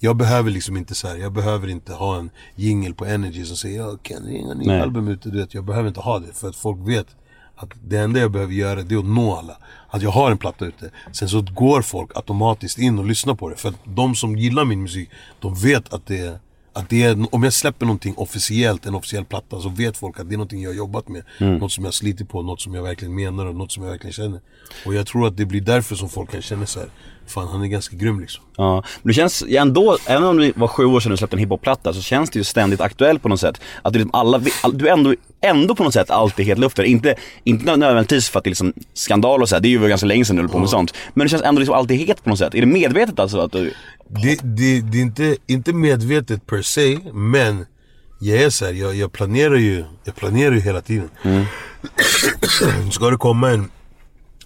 [0.00, 3.56] Jag behöver liksom inte så här, jag behöver inte ha en jingle på Energy som
[3.56, 5.28] säger ja, Ken Ring har ny album ute.
[5.28, 7.06] Du vet, jag behöver inte ha det för att folk vet
[7.56, 9.56] att det enda jag behöver göra det är att nå alla.
[9.88, 10.90] Att jag har en platta ute.
[11.12, 13.56] Sen så går folk automatiskt in och lyssnar på det.
[13.56, 16.38] För att de som gillar min musik, de vet att det är
[16.74, 20.28] att det är, om jag släpper någonting officiellt, en officiell platta, så vet folk att
[20.28, 21.22] det är någonting jag har jobbat med.
[21.38, 24.12] Något som jag slitit på, något som jag verkligen menar och något som jag verkligen
[24.12, 24.40] känner.
[24.86, 26.88] Och jag tror att det blir därför som folk kan känna så här.
[27.32, 28.44] Fan han är ganska grym liksom.
[28.56, 31.36] Ja, men det känns ja, ändå, även om det var sju år sedan du släppte
[31.36, 33.60] en hiphop-platta så känns det ju ständigt aktuellt på något sätt.
[33.82, 36.84] Att du, liksom alla, all- du är ändå, ändå på något sätt alltid helt luften.
[36.84, 39.88] Inte, inte nödvändigtvis för att det är liksom skandal och så här, det är ju
[39.88, 40.94] ganska länge sedan du höll på med sånt.
[41.14, 42.54] Men det känns ändå liksom alltid het på något sätt.
[42.54, 43.72] Är det medvetet alltså att du,
[44.08, 47.66] Det, det, det är inte, inte medvetet per se, men
[48.20, 51.10] jag är så här, jag, jag planerar ju, jag planerar ju hela tiden.
[52.90, 53.70] ska det komma en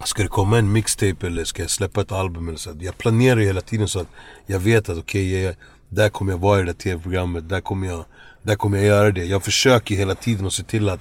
[0.05, 2.73] Ska det komma en mixtape eller ska jag släppa ett album eller så?
[2.79, 4.07] Jag planerar hela tiden så att
[4.45, 5.55] jag vet att okej, jag-
[5.89, 8.05] där kommer jag vara i det där tv-programmet, där kommer jag,
[8.41, 9.25] där kommer jag göra det.
[9.25, 10.99] Jag försöker hela tiden att se till att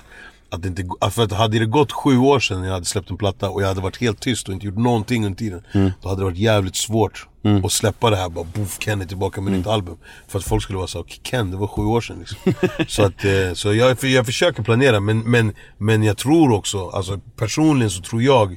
[0.51, 3.17] att det inte, för att hade det gått sju år sedan jag hade släppt en
[3.17, 5.63] platta och jag hade varit helt tyst och inte gjort någonting under tiden
[6.03, 7.27] Då hade det varit jävligt svårt
[7.65, 9.97] att släppa det här bara boff, Ken är tillbaka med nytt album.
[10.29, 12.39] För att folk skulle vara så "Okej, Ken det var sju år sedan liksom.
[12.89, 17.21] Så att, eh, så jag, jag försöker planera men, men, men jag tror också, alltså
[17.37, 18.57] personligen så tror jag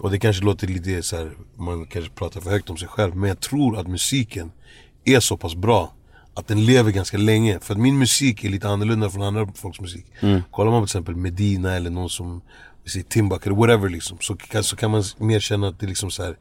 [0.00, 3.16] och det kanske låter lite så här, man kanske pratar för högt om sig själv
[3.16, 4.52] Men jag tror att musiken
[5.04, 5.92] är så pass bra
[6.36, 7.58] att den lever ganska länge.
[7.60, 10.06] För att min musik är lite annorlunda från andra folks musik.
[10.50, 12.40] Kollar man på till exempel Medina eller någon som,
[12.84, 14.18] vi säger Timbuk eller whatever liksom.
[14.20, 16.36] Så, kan- så kan man mer känna att det är liksom så här.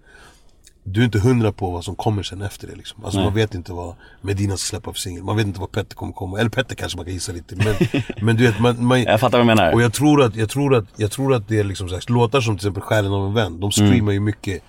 [0.87, 3.05] Du är inte hundra på vad som kommer sen efter det liksom.
[3.05, 5.23] Alltså man vet inte vad Medina ska släppa för singel.
[5.23, 6.39] Man vet inte vad Petter kommer komma.
[6.39, 7.55] Eller Petter kanske man kan gissa lite.
[7.55, 7.75] Men,
[8.25, 9.73] men du vet, man, man, jag fattar vad du menar.
[9.73, 12.03] och jag tror att, jag tror att, jag tror att det är liksom så här,
[12.07, 14.63] låtar som till exempel Själen av en vän, de streamar ju mycket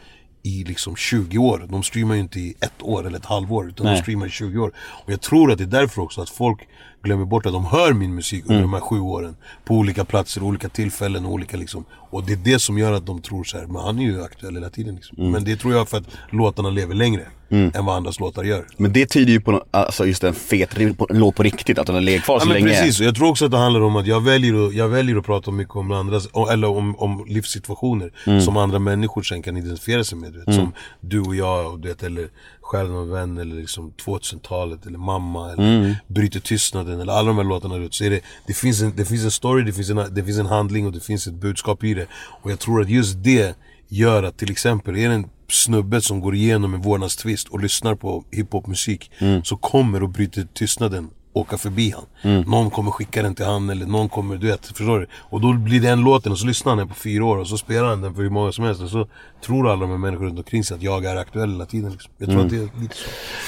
[0.46, 1.66] i liksom 20 år.
[1.68, 3.94] De streamar ju inte i ett år eller ett halvår utan Nej.
[3.94, 4.72] de streamar i 20 år.
[4.76, 6.68] Och jag tror att det är därför också att folk
[7.06, 9.36] glömmer bort att de hör min musik under de här sju åren.
[9.64, 11.84] På olika platser, olika tillfällen och olika liksom.
[12.10, 14.22] Och det är det som gör att de tror så här, men han är ju
[14.22, 15.30] aktuell hela tiden liksom.
[15.32, 18.66] Men det tror jag för att låtarna lever längre än vad andras låtar gör.
[18.76, 21.94] Men det tyder ju på alltså just en fet en låt på riktigt, att den
[21.94, 22.68] har legat kvar Ja så men länge.
[22.68, 25.26] precis, jag tror också att det handlar om att jag väljer att, jag väljer att
[25.26, 30.18] prata mycket om andras, eller om, om livssituationer som andra människor sen kan identifiera sig
[30.18, 30.32] med.
[30.32, 32.28] Du vet, Som du och jag, och du vet, eller
[32.66, 37.36] Själen av en vän, eller liksom 2000-talet, eller Mamma, eller Bryter tystnaden, eller alla de
[37.36, 37.76] här låtarna.
[37.76, 40.24] du Så är det, det, finns en, det finns en story, det finns en, det
[40.24, 42.06] finns en handling och det finns ett budskap i det.
[42.42, 43.56] Och jag tror att just det
[43.88, 47.94] gör att till exempel, är det en snubbe som går igenom en vårdnadstvist och lyssnar
[47.94, 49.10] på hiphopmusik
[49.44, 52.42] så kommer och bryter tystnaden åka förbi han.
[52.46, 55.06] Någon kommer skicka den till han eller någon kommer, du vet, förstår du?
[55.12, 57.46] Och då blir det en låten och så lyssnar han den på fyra år och
[57.46, 59.06] så spelar han den för hur många som helst och så
[59.44, 62.12] tror alla de här människorna runt omkring sig att jag är aktuell hela tiden liksom.
[62.18, 62.94] Jag tror att det är lite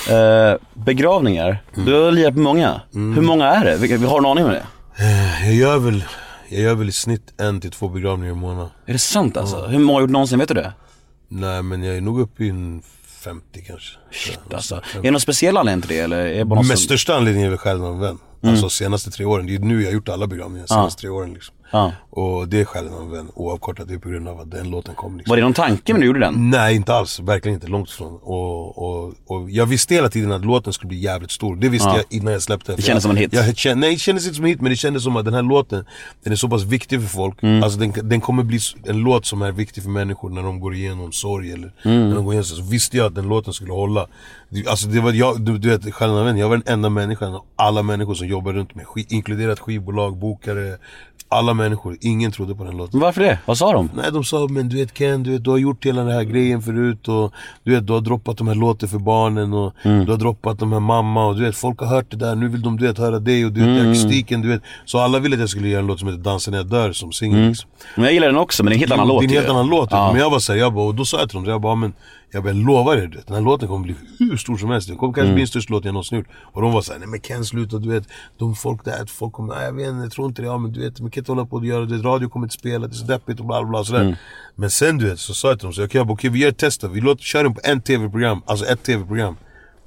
[0.06, 0.14] så.
[0.14, 2.80] Eh, begravningar, du har lirat på många.
[2.92, 3.76] Hur många är det?
[3.76, 4.66] Vi, vi har en aning om det?
[5.44, 6.04] Jag gör väl,
[6.48, 8.68] jag gör väl i snitt en till två begravningar i månaden.
[8.86, 9.66] Är det sant alltså?
[9.66, 10.72] Hur många har gjort någonsin, vet du det?
[11.28, 12.82] Nej men jag är nog uppe i en
[13.18, 13.96] 50 kanske.
[14.10, 14.74] Shit alltså.
[14.74, 16.18] Är det någon speciell anledning till det eller?
[16.18, 16.76] Är det bara Men som...
[16.76, 18.18] största anledningen är väl en vän.
[18.42, 21.34] Alltså senaste tre åren, det är nu jag har gjort alla begravningar, senaste tre åren
[21.34, 21.54] liksom.
[21.70, 21.92] Ja.
[22.10, 24.70] Och det är Själen av en vän, oavkortat, det är på grund av att den
[24.70, 25.30] låten kom liksom.
[25.30, 26.50] Var det någon tanke när du gjorde den?
[26.50, 28.18] Nej inte alls, verkligen inte, långt ifrån.
[28.22, 31.56] Och, och, och jag visste hela tiden att låten skulle bli jävligt stor.
[31.56, 31.96] Det visste Ja.
[31.96, 33.32] jag innan jag släppte Det kändes som en hit.
[33.32, 35.34] Jag, kände, nej det kändes inte som en hit men det kändes som att den
[35.34, 35.84] här låten
[36.24, 37.42] Den är så pass viktig för folk.
[37.42, 37.62] Mm.
[37.62, 40.74] Alltså den, den kommer bli en låt som är viktig för människor när de går
[40.74, 42.08] igenom sorg eller Mm.
[42.08, 44.06] när de går igenom så, så visste jag att den låten skulle hålla.
[44.68, 47.82] Alltså det var jag, du, du vet, vän, jag var den enda människan av alla
[47.82, 48.84] människor som jobbar runt mig.
[48.84, 50.76] Sk- inkluderat skivbolag, bokare,
[51.30, 51.96] alla människor.
[52.00, 53.00] Ingen trodde på den låten.
[53.00, 53.38] Varför det?
[53.46, 53.90] Vad sa de?
[53.96, 56.22] Nej de sa men du vet Ken, du, vet, du har gjort hela den här
[56.22, 57.32] grejen förut och
[57.64, 60.04] du vet du har droppat de här låten för barnen och Mm.
[60.04, 62.48] du har droppat de här mamma och du vet folk har hört det där, nu
[62.48, 63.90] vill de du vet höra dig och du vet Mm.
[63.90, 66.50] akustiken du vet Så alla ville att jag skulle göra en låt som heter Dansa
[66.50, 67.48] när jag dör som singel Mm.
[67.48, 67.70] liksom.
[67.96, 69.34] Men jag gillar den också, men det är en helt annan låt Det är en
[69.42, 70.12] helt annan låt Ja.
[70.12, 71.92] men jag var såhär, jag bara, och då sa jag till dem, jag bara men
[72.30, 74.88] jag, bara, lovar er, du vet, den här låten kommer bli hur stor som helst
[74.88, 75.34] Den kommer kanske Mm.
[75.34, 77.78] bli den största låten jag någonsin gjort Och de var såhär, nej men Ken sluta
[77.78, 78.04] du vet
[78.38, 80.72] De folk där, folk kommer, nej jag vet inte, jag tror inte det, ja men
[80.72, 82.92] du vet, man kan inte hålla på och göra det Radio kommer inte spela, det
[82.92, 84.14] är så deppigt och bla bla bla sådär Mm.
[84.54, 86.48] Men sen du vet, så sa jag till dem, så, jag bara, okej vi gör
[86.48, 86.88] ett test då.
[86.88, 89.36] vi låter, kör den på en tv-program, alltså ett tv-program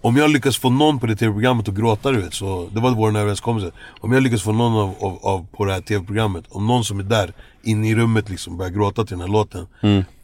[0.04, 2.92] om jag lyckas få någon på det tv-programmet att gråta du vet, så det var
[2.92, 6.68] vår överenskommelse Om jag lyckas få någon av, av, av på det här tv-programmet, om
[6.68, 9.68] någon som är där inne i rummet liksom börjar gråta till den här låten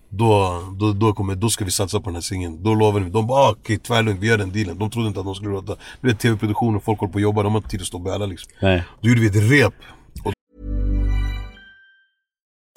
[0.09, 3.09] då, då, då, kommer, då ska vi satsa på den här singeln, då lovar vi
[3.09, 5.51] De bara ah, okej tvärlugnt, vi gör den dealen De trodde inte att de skulle
[5.51, 7.87] gråta Du vet tv-produktion och folk håller på att jobba, de har inte tid att
[7.87, 8.83] stå och böla liksom Nej.
[9.01, 9.73] Då gjorde vi ett rep
[10.23, 10.33] och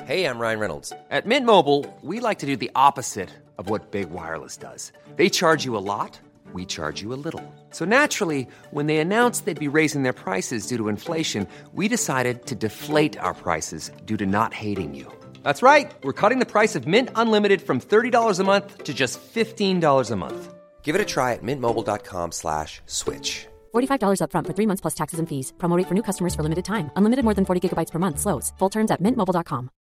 [0.07, 0.93] Hey, I'm Ryan Reynolds.
[1.11, 4.93] At Mint Mobile, we like to do the opposite of what Big Wireless does.
[5.17, 6.19] They charge you a lot,
[6.53, 7.45] we charge you a little.
[7.71, 12.47] So naturally, when they announced they'd be raising their prices due to inflation, we decided
[12.47, 15.20] to deflate our prices due to not hating you.
[15.43, 15.93] That's right.
[16.03, 20.17] We're cutting the price of Mint Unlimited from $30 a month to just $15 a
[20.17, 20.55] month.
[20.83, 23.47] Give it a try at mintmobile.com slash switch.
[23.73, 25.53] $45 upfront for three months plus taxes and fees.
[25.59, 26.91] Promo for new customers for limited time.
[26.97, 28.19] Unlimited more than 40 gigabytes per month.
[28.19, 28.53] Slows.
[28.59, 29.71] Full terms at mintmobile.com.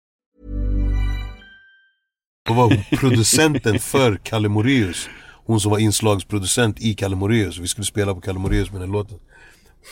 [2.48, 5.08] Då var producenten för Kalle Moraeus.
[5.46, 7.58] Hon som var inslagsproducent i Kalle Moraeus.
[7.58, 9.18] Vi skulle spela på Kalle Moraeus med den låten.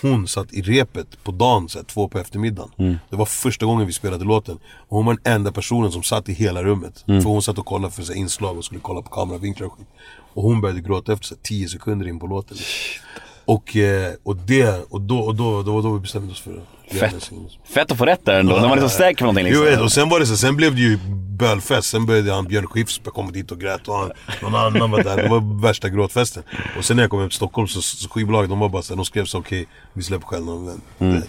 [0.03, 2.70] Hon satt i repet på dagen, så här, två på eftermiddagen.
[3.11, 4.59] Det var första gången vi spelade låten.
[4.88, 7.05] Och hon var den enda personen som satt i hela rummet.
[7.22, 9.72] För hon satt och kollade för så här, inslag och skulle kolla på kameravinklar och
[9.72, 9.87] skit.
[10.35, 12.57] Och hon började gråta efter så här, 10 sekunder in på låten.
[13.44, 17.31] Och, eh, och det, och då, och då, då, då vi bestämde oss för Fett.
[17.74, 19.64] Fett att få rätt där ändå, när man är så säker på någonting Jo, liksom.
[19.70, 20.98] vet, och sen var det så, sen blev det ju
[21.38, 21.90] bölfest.
[21.90, 24.11] Sen började han Björn Skifs komma dit och grät och han,
[24.42, 25.16] någon annan var där.
[25.16, 26.42] Det var värsta gråtfesten.
[26.79, 28.96] Och sen när jag kom hem till Stockholm så, så skivbolaget de var bara såhär,
[28.96, 30.81] de skrev så okej, vi släpper själv någon vän.
[30.98, 31.22] Mm.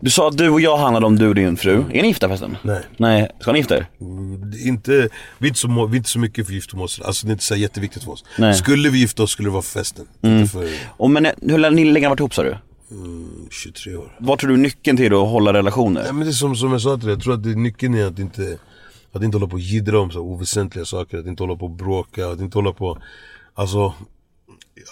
[0.00, 1.84] Du sa att du och jag handlade om du och din fru.
[1.92, 2.56] Är ni gifta förresten?
[2.62, 2.80] Nej.
[2.96, 3.86] Nej, ska ni gifta er?
[4.00, 7.00] Är Inte, vi, är inte så, vi är inte så mycket för oss.
[7.00, 8.24] Alltså det är inte så jätteviktigt för oss.
[8.38, 8.48] Nej.
[8.48, 8.54] Mm.
[8.54, 10.06] Skulle vi gifta oss skulle det vara för festen.
[10.22, 12.56] Inte för Och men hur länge har ni varit ihop sa du?
[13.50, 14.16] 23 år.
[14.18, 16.02] Vad tror du är nyckeln till att hålla relationer?
[16.02, 17.94] Nej, men det är som, som jag sa till dig, jag tror att det, nyckeln
[17.94, 18.58] är att inte,
[19.12, 21.18] att inte hålla på och jiddra om så oväsentliga saker.
[21.18, 22.98] Att inte hålla på och bråka, att inte hålla på...
[23.54, 23.94] Alltså,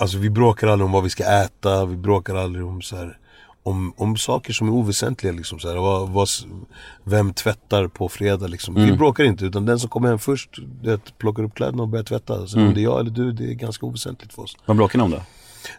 [0.00, 3.18] alltså vi bråkar aldrig om vad vi ska äta, vi bråkar aldrig om så här,
[3.62, 6.28] om, om saker som är oväsentliga liksom så här, vad, vad,
[7.04, 8.74] Vem tvättar på fredag liksom.
[8.74, 12.04] Vi bråkar inte utan den som kommer hem först, vet, plockar upp kläderna och börjar
[12.04, 12.46] tvätta.
[12.46, 14.56] Sen om det är jag eller du, det är ganska oväsentligt för oss.
[14.66, 15.22] Vad bråkar ni om då?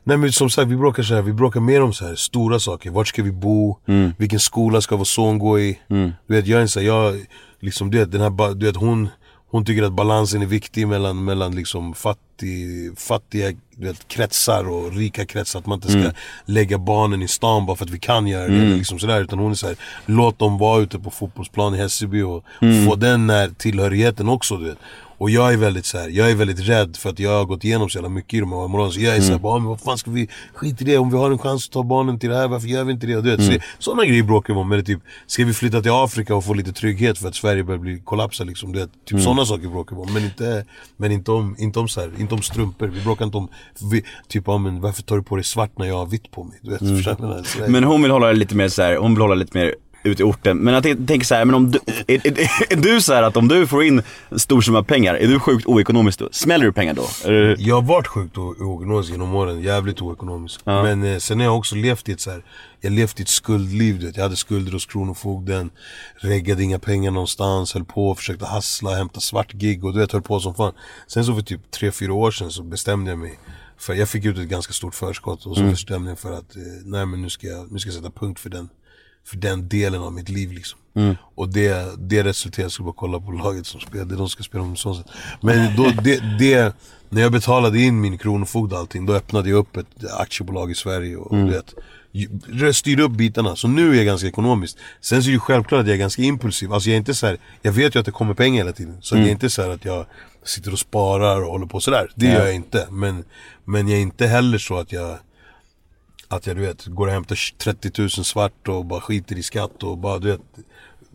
[0.04, 2.60] Nej men som sagt, vi bråkar så här, vi bråkar mer om så här stora
[2.60, 2.92] saker.
[2.92, 3.78] Vart ska vi bo?
[4.18, 5.80] Vilken skola ska vår son gå i?
[6.28, 7.26] Du vet, jag är så här, jag,
[7.60, 9.10] liksom du vet, den här, du vet hon,
[9.52, 14.94] hon tycker att balansen är viktig mellan, mellan liksom fattig, fattiga du vet, kretsar och
[14.94, 15.60] rika kretsar.
[15.60, 16.12] Att man inte ska
[16.46, 18.56] lägga barnen i stan bara för att vi kan göra det.
[18.56, 19.22] Eller liksom sådär.
[19.22, 22.44] Utan hon är så här, låt dem vara ute på fotbollsplan i Hässelby och
[22.88, 24.58] få den här tillhörigheten också.
[24.58, 24.78] Du vet.
[25.18, 27.64] Och jag är väldigt så här, jag är väldigt rädd för att jag har gått
[27.64, 28.92] igenom så jävla mycket i de här områdena.
[28.92, 30.98] Så jag är såhär, bara, men vad fan ska vi, skit i det.
[30.98, 33.08] Om vi har en chans att ta barnen till det här, varför gör vi inte
[33.08, 33.18] det?
[33.18, 34.72] Och Du vet, så, sådana grejer bråkar vi om.
[34.72, 37.80] Är typ, ska vi flytta till Afrika och få lite trygghet för att Sverige börjar
[37.80, 38.72] bli kollapsa liksom.
[38.72, 40.14] Du vet, typ sådana saker bråkar vi om.
[40.14, 40.66] Men inte,
[40.98, 42.88] men inte om, inte om så här, inte om strumpor.
[42.88, 43.50] Vi bråkar inte om,
[43.92, 46.44] vi, typ, ja, men varför tar du på dig svart när jag har vitt på
[46.44, 46.60] mig?
[46.62, 46.82] Du vet,
[47.60, 49.76] där- Men hon vill hålla det lite mer så här, hon vill hålla lite mer
[50.04, 50.58] ut i orten.
[50.58, 53.38] Men jag tänker tänk så här, men om du, är, är, är du så att
[53.38, 56.30] om du får in en stor summa pengar, är du sjukt oekonomisk då?
[56.32, 57.08] Smäller du pengar då?
[57.58, 60.62] Jag har varit sjukt oekonomisk genom åren, jävligt oekonomisk.
[60.66, 62.44] Men eh, sen har jag också levt i ett så här,
[62.82, 64.18] jag har levt i ett skuldliv vet.
[64.18, 65.70] Jag hade skulder hos Kronofogden,
[66.16, 70.22] reggade inga pengar någonstans, höll på, försökte hassla, hämta svart gig och du vet, höll
[70.22, 70.74] på som fan.
[71.08, 73.40] Sen så för typ 3-4 år sedan så bestämde jag mig
[73.78, 76.62] för jag fick ut ett ganska stort förskott och så bestämde jag för att, eh,
[76.84, 78.70] nej men nu ska jag, nu ska jag sätta punkt för den
[79.26, 80.80] för den delen av mitt liv liksom.
[81.36, 84.64] Och det, det resulterar, jag skulle bara kolla på laget som är de ska spela
[84.64, 85.06] om så sätt.
[85.42, 86.76] Men då, det, det,
[87.10, 90.76] när jag betalade in min kronofogde och allting, då öppnade jag upp ett aktiebolag i
[90.76, 91.74] Sverige och du vet,
[92.12, 93.56] ju- styrde upp bitarna.
[93.56, 94.78] Så nu är jag ganska ekonomisk.
[95.02, 96.74] Sen så är det självklart att jag är ganska impulsiv.
[96.74, 98.98] Alltså jag är inte så här, jag vet ju att det kommer pengar hela tiden.
[99.02, 100.06] Så jag är inte så att jag
[100.44, 102.12] sitter och sparar och håller på sådär.
[102.16, 102.88] Det gör jag inte.
[102.92, 103.24] Men,
[103.66, 105.18] men jag är inte heller så att jag
[106.36, 109.84] att jag du vet, går och hämtar 30 000 svart och bara skiter i skatt
[109.84, 110.42] och bara du vet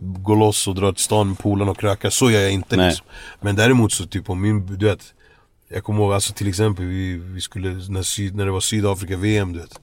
[0.01, 2.87] Går loss och drar till stan med polarna och krökar, så gör jag inte Nej.
[2.89, 3.07] liksom.
[3.41, 5.15] Men däremot så typ om min, du vet
[5.69, 9.53] Jag kommer ihåg alltså till exempel vi, vi skulle, när, syd, när det var Sydafrika-VM
[9.53, 9.81] du vet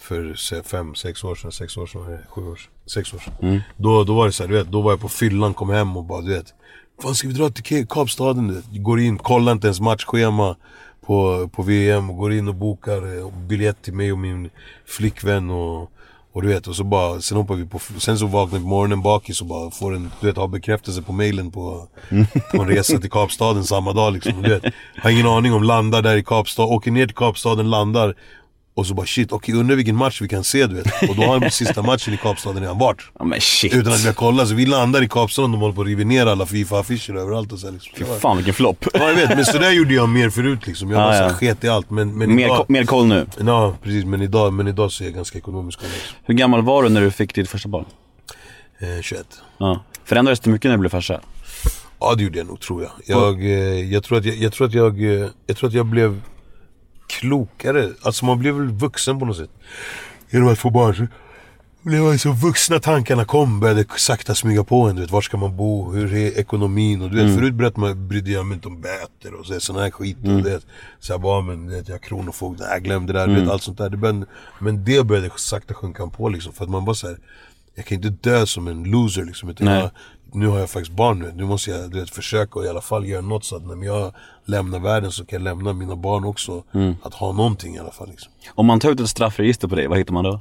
[0.00, 3.18] För se- fem, sex år sedan, sex år sedan, nej, sju år sedan, sex år
[3.18, 5.70] sedan då, då var det så här, du vet, då var jag på fyllan, kom
[5.70, 6.54] hem och bara du vet
[7.02, 8.64] Fan ska vi dra till Kapstaden du vet?
[8.70, 10.56] Går in, kollar inte ens matchschema
[11.08, 14.50] på, på VM och går in och bokar eh, biljett till mig och min
[14.86, 15.90] flickvän och,
[16.32, 18.68] och du vet, och så bara, sen hoppar vi på, sen så vaknar vi på
[18.68, 21.88] morgonen bakis och bara får en, du vet, har bekräftelse på mailen på,
[22.54, 24.42] på en resa till Kapstaden samma dag liksom.
[24.42, 28.14] Du vet, har ingen aning om, landar där i Kapstaden, åker ner till Kapstaden, landar
[28.78, 31.08] och så bara shit, okej undrar vilken match vi kan se du vet.
[31.08, 33.02] Och då har sista matchen i Kapstaden redan varit.
[33.18, 33.74] ja men shit.
[33.74, 35.86] Utan att vi har kollat, så vi landar i Kapstaden och de håller på att
[35.86, 37.92] riva ner alla Fifa-affischer överallt och så liksom.
[37.96, 38.84] Fy fan vilken flopp.
[38.94, 40.90] Ja jag vet, men sådär gjorde jag mer förut liksom.
[40.90, 41.30] Jag så ja.
[41.30, 41.90] sket i allt.
[41.90, 43.26] Men, men Mer, idag, ko- mer koll nu.
[43.46, 45.82] Ja precis, men idag, men idag så är jag ganska ekonomisk.
[45.82, 46.16] Liksom.
[46.24, 47.84] Hur gammal var du när du fick ditt första barn?
[48.78, 49.26] Eh, 21.
[49.58, 49.84] Ja.
[50.04, 51.20] Förändrades det mycket när du blev farsa?
[52.00, 52.90] Ja det gjorde jag nog tror jag.
[53.04, 55.86] Jag, eh, jag, tror, att jag, jag, tror, att jag, eh, jag tror att jag
[55.86, 56.20] blev
[57.08, 57.90] klokare.
[58.02, 59.50] Alltså man blev väl vuxen på något sätt.
[60.30, 60.94] Genom att få barn.
[60.94, 61.06] Så
[61.82, 64.96] Det var så vuxna tankarna kom, började sakta smyga på en.
[64.96, 65.92] Du vet, var ska man bo?
[65.92, 67.02] Hur är ekonomin?
[67.02, 67.36] Och du vet, Mm.
[67.38, 70.16] förut brydde, man, brydde jag mig inte om böter och så, sån här skit.
[70.24, 70.36] Mm.
[70.36, 70.60] Och det,
[71.00, 73.40] så jag bara, men vet, jag är kronofogde, jag glömde det där, Mm.
[73.40, 73.90] vet, allt sånt där.
[73.90, 74.26] Det började,
[74.60, 76.52] men det började sakta sjunka på liksom.
[76.52, 77.18] För att man bara såhär,
[77.74, 79.48] jag kan inte dö som en loser liksom.
[79.48, 79.90] Utan jag,
[80.32, 81.32] nu har jag faktiskt barn nu.
[81.34, 83.86] Nu måste jag du vet, försöka och i alla fall göra något så att när
[83.86, 84.14] jag
[84.44, 86.64] lämnar världen så kan jag lämna mina barn också.
[86.74, 86.94] Mm.
[87.02, 88.32] Att ha någonting i alla fall liksom.
[88.54, 90.40] Om man tar ut ett straffregister på dig, vad hittar man då?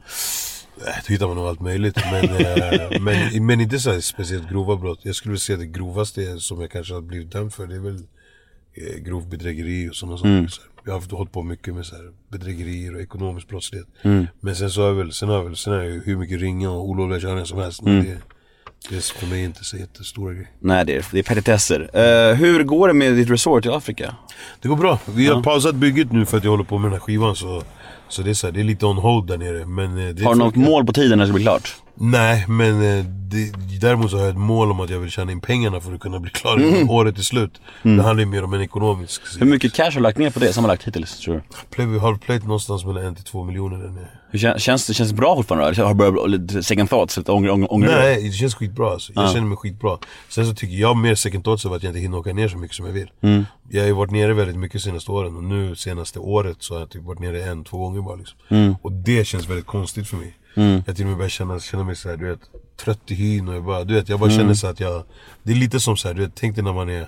[1.08, 1.97] Då hittar man nog allt möjligt.
[2.12, 5.00] Men, eh, men, men inte så speciellt grova brott.
[5.04, 7.80] Jag skulle vilja säga det grovaste som jag kanske har blivit dömd för det är
[7.80, 8.04] väl
[8.73, 10.47] eh, grov bedrägeri och sådana saker.
[10.47, 10.71] Så här.
[10.86, 13.88] Jag har hållit på mycket med så här, bedrägerier och ekonomisk brottslighet.
[14.39, 16.39] Men sen så har jag väl, sen har jag väl, sen har jag hur mycket
[16.39, 17.82] ringa och olovliga körningar som helst.
[17.82, 18.17] Men det,
[18.90, 20.50] det är för mig inte så jättestora grejer.
[20.60, 21.90] Nej, det är, det är petitesser.
[21.94, 24.16] Eh, hur går det med ditt resort i Afrika?
[24.62, 25.00] Det går bra.
[25.06, 27.63] Vi har pausat bygget nu för att jag håller på med den här skivan så
[28.10, 30.24] Så det är, så här, det är lite on hold där nere men eh, det
[30.24, 31.76] Har du något mål på tiden när det ska bli klart?
[31.99, 35.31] Nej, men eh, det, däremot så har jag ett mål om att jag vill tjäna
[35.31, 37.62] in pengarna för att kunna bli klar innan året är slut.
[37.83, 40.39] Det handlar ju mer om en ekonomisk Hur mycket cash har du lagt ner på
[40.39, 41.41] det sammanlagt hittills tror du?
[41.69, 44.07] Play, vi har plöjt någonstans mellan en till två miljoner där nere.
[44.31, 45.67] Hur kän, känns det känns det bra fortfarande?
[45.67, 47.17] Eller Har du börjat lite second thoughts?
[47.17, 49.12] Lite ånger, ånger, ånger Nej, det känns skitbra alltså.
[49.15, 49.97] Jag känner mig skitbra.
[50.29, 52.57] Sen så tycker jag mer second thoughts av att jag inte hinner åka ner så
[52.57, 53.10] mycket som jag vill.
[53.69, 56.79] Jag har ju varit nere väldigt mycket senaste åren och nu senaste året så har
[56.79, 58.75] jag typ varit nere en, två gånger bara liksom.
[58.81, 60.33] Och det känns väldigt konstigt för mig.
[60.86, 62.39] Jag till och med börjar känna, känna mig såhär, du vet,
[62.78, 65.04] trött i hyn och jag bara, du vet, jag bara känner så att jag
[65.43, 67.08] Det är lite som såhär, du vet, tänk dig när man är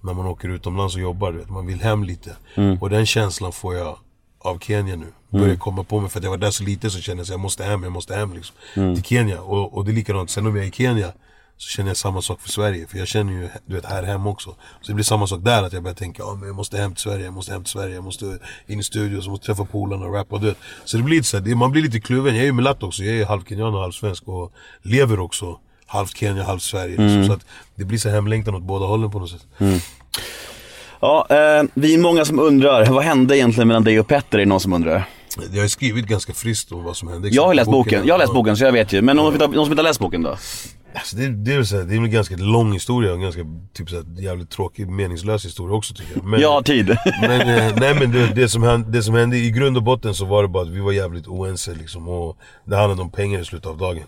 [0.00, 2.36] När man åker utomlands och jobbar, du vet, man vill hem lite.
[2.80, 3.96] Och den känslan får jag
[4.38, 5.06] av Kenya nu.
[5.38, 7.28] Börjar komma på mig för att jag var där så lite så kände jag att
[7.30, 8.56] jag måste hem, jag måste hem liksom.
[8.94, 9.40] Till Kenya.
[9.40, 11.12] Och, och det är likadant, sen om jag är i Kenya
[11.60, 12.86] så känner jag samma sak för Sverige.
[12.86, 14.50] För jag känner ju du vet, här hemma också.
[14.50, 16.94] Så det blir samma sak där, att jag börjar tänka ah, men jag måste hem
[16.94, 19.64] till Sverige, jag måste hem till Sverige, jag måste in i studion, jag måste träffa
[19.64, 20.38] polarna och rappa.
[20.38, 20.56] Du vet.
[20.84, 22.34] Så det blir lite så här, det, man blir lite kluven.
[22.34, 25.58] Jag är ju mulatt också, jag är halv kenyan och halv svensk och lever också
[25.86, 26.88] halvt Kenya, halvt Sverige.
[26.96, 27.26] Liksom.
[27.26, 29.46] Så att det blir så hemlängtan åt båda hållen på något sätt.
[31.00, 34.38] Ja, eh, vi är många som undrar, vad hände egentligen mellan dig och Petter?
[34.38, 35.04] Är det någon som undrar?
[35.52, 37.28] Jag har skrivit ganska friskt om vad som hände.
[37.28, 38.34] Jag har läst boken, jag har läst Ja.
[38.34, 39.02] boken så jag vet ju.
[39.02, 40.36] Men någon, som inte- någon som inte har läst boken då?
[40.94, 43.22] Alltså det, det, är väl så här, det är en ganska lång historia och en
[43.22, 46.24] ganska typ så här, jävligt tråkig, meningslös historia också tycker jag.
[46.24, 46.86] Men, har tid.
[47.20, 50.14] Men, eh, nej men det, det, som hände, det som hände i grund och botten
[50.14, 53.40] så var det bara att vi var jävligt oense liksom och Det handlade om pengar
[53.40, 54.04] i slutet av dagen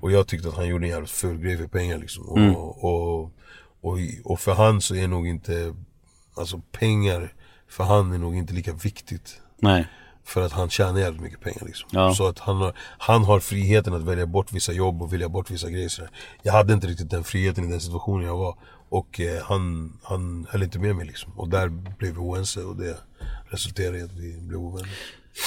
[0.00, 3.32] Och jag tyckte att han gjorde en jävligt ful grej för pengar liksom och, och,
[3.80, 5.74] och, och för han så är nog inte
[6.36, 7.32] Alltså pengar
[7.68, 9.86] för han är nog inte lika viktigt Nej.
[10.24, 11.88] För att han tjänar jävligt mycket pengar liksom.
[11.92, 12.14] Ja.
[12.14, 15.50] Så att han har, han har friheten att välja bort vissa jobb och välja bort
[15.50, 16.10] vissa grejer sådär.
[16.42, 18.56] Jag hade inte riktigt den friheten i den situationen jag var.
[18.88, 21.32] Och eh, han, han höll inte med mig liksom.
[21.36, 22.96] Och där blev vi oense och det
[23.50, 24.90] resulterade i att vi blev ovänner.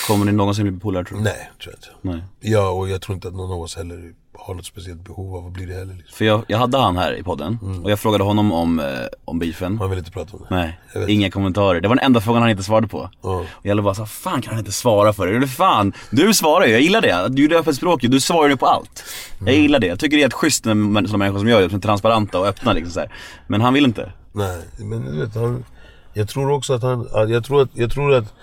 [0.08, 1.24] Kommer ni någonsin bli polare tror du?
[1.24, 2.18] Nej, tror jag inte.
[2.18, 2.52] Nej.
[2.54, 5.48] Ja, och jag tror inte att någon av oss heller har något speciellt behov av
[5.48, 6.18] att bli det heller liksom.
[6.18, 8.86] För jag, jag hade han här i podden och jag frågade honom om, eh,
[9.26, 9.78] om beefen.
[9.78, 10.56] Han vill inte prata om det.
[10.56, 11.82] Nej, inga kommentarer.
[11.82, 13.10] Det var den enda frågan han inte svarade på.
[13.22, 13.30] Ja.
[13.52, 15.36] Och jag bara så fan kan han inte svara för det?
[15.36, 17.28] Eller fan, du svarar ju, jag gillar det.
[17.30, 19.04] Du är öppet språk du svarar ju på allt.
[19.46, 21.70] Jag gillar det, jag tycker det är helt schysst med sådana människor som jag är,
[21.70, 23.14] som är transparenta och öppna liksom så här.
[23.48, 24.12] Men han vill inte.
[24.32, 25.66] Nej, men du vet, han,
[26.14, 28.34] jag tror också att han, jag tror att, jag tror att,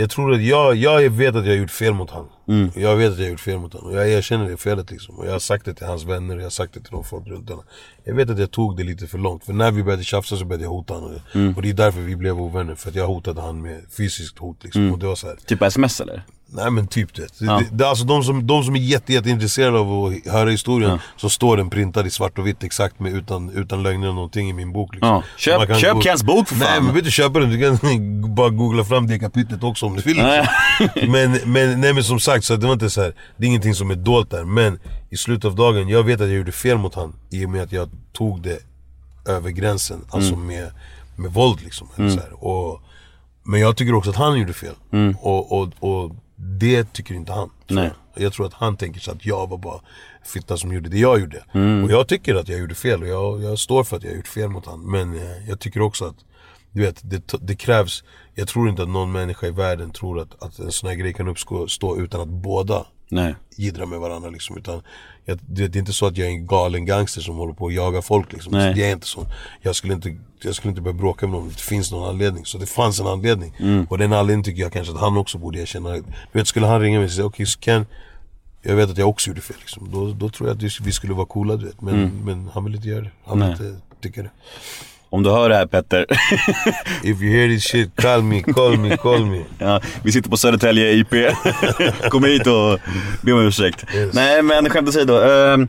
[0.00, 2.26] jag tror att jag, jag vet att jag har gjort fel mot han.
[2.74, 5.18] Jag vet att jag har gjort fel mot han och jag erkänner det felet liksom.
[5.18, 7.04] Och jag har sagt det till hans vänner och jag har sagt det till de
[7.04, 7.64] folk runt honom.
[8.04, 9.44] Jag vet att jag tog det lite för långt.
[9.44, 11.10] För när vi började tjafsa så började jag hota honom.
[11.56, 12.74] Och det är därför vi blev ovänner.
[12.74, 14.92] För att jag hotade han med fysiskt hot liksom.
[14.92, 15.36] Och det var så här.
[15.46, 16.22] Typ sms eller?
[16.52, 17.38] Nej men typ det.
[17.38, 20.98] det, det alltså de som, de som är jätte, jätte intresserade av att höra historien
[21.16, 24.50] Så står den printad i svart och vitt exakt med, utan, utan lögner och någonting
[24.50, 25.08] i min bok liksom.
[25.08, 25.22] Ja.
[25.36, 26.74] Köp- köp Kens bok för Nej fan.
[26.74, 29.96] men du behöver inte köpa den, du kan bara googla fram det kapitlet också om
[29.96, 30.46] du vill liksom.
[31.12, 33.74] men, men, nej men som sagt, så det var inte så här, det är ingenting
[33.74, 34.78] som är dolt där Men
[35.10, 37.62] i slutet av dagen, jag vet att jag gjorde fel mot han I och med
[37.62, 38.58] att jag tog det
[39.28, 40.46] över gränsen, alltså Mm.
[40.46, 40.70] med,
[41.16, 42.44] med våld liksom eller så här.
[42.44, 42.80] Och,
[43.42, 44.74] Men jag tycker också att han gjorde fel.
[45.20, 46.10] Och, och, och
[46.40, 47.50] det tycker inte han.
[47.68, 47.90] Nej.
[48.14, 48.24] Jag.
[48.24, 49.80] jag tror att han tänker sig att jag var bara
[50.24, 51.44] fitta som gjorde det jag gjorde.
[51.52, 51.84] Mm.
[51.84, 54.28] Och jag tycker att jag gjorde fel och jag, jag står för att jag gjort
[54.28, 54.80] fel mot han.
[54.80, 56.16] Men eh, jag tycker också att
[56.72, 60.42] du vet, det, det krävs Jag tror inte att någon människa i världen tror att,
[60.42, 63.34] att en sån här grej kan uppstå stå utan att båda Nej.
[63.56, 64.56] jiddrar med varandra liksom.
[64.56, 64.82] Utan
[65.24, 67.66] jag, det, det är inte så att jag är en galen gangster som håller på
[67.66, 68.52] att jaga folk liksom.
[68.52, 68.74] Nej.
[68.74, 69.26] Så jag är inte så.
[69.62, 72.46] Jag skulle inte, jag skulle inte börja bråka med någon, det finns någon anledning.
[72.46, 73.54] Så det fanns en anledning.
[73.88, 75.90] Och den anledningen tycker jag kanske att han också borde erkänna.
[75.92, 77.86] Du vet, skulle han ringa mig och säga okej så Ken
[78.62, 79.90] jag vet att jag också gjorde fel liksom.
[79.92, 81.80] då, då tror jag att vi skulle vara coola du vet.
[81.80, 83.10] Men, men han vill inte göra det.
[83.24, 83.68] Han vill Nej.
[83.68, 84.30] inte tycka det.
[85.12, 86.06] Om du hör det här Petter.
[87.02, 89.44] If you hear this shit, call me, call me, call me.
[89.58, 91.14] ja, vi sitter på Södertälje IP.
[92.10, 92.78] Kom hit och
[93.22, 93.84] be om ursäkt.
[94.12, 95.14] Nej men skämt åsido.
[95.14, 95.66] Uh,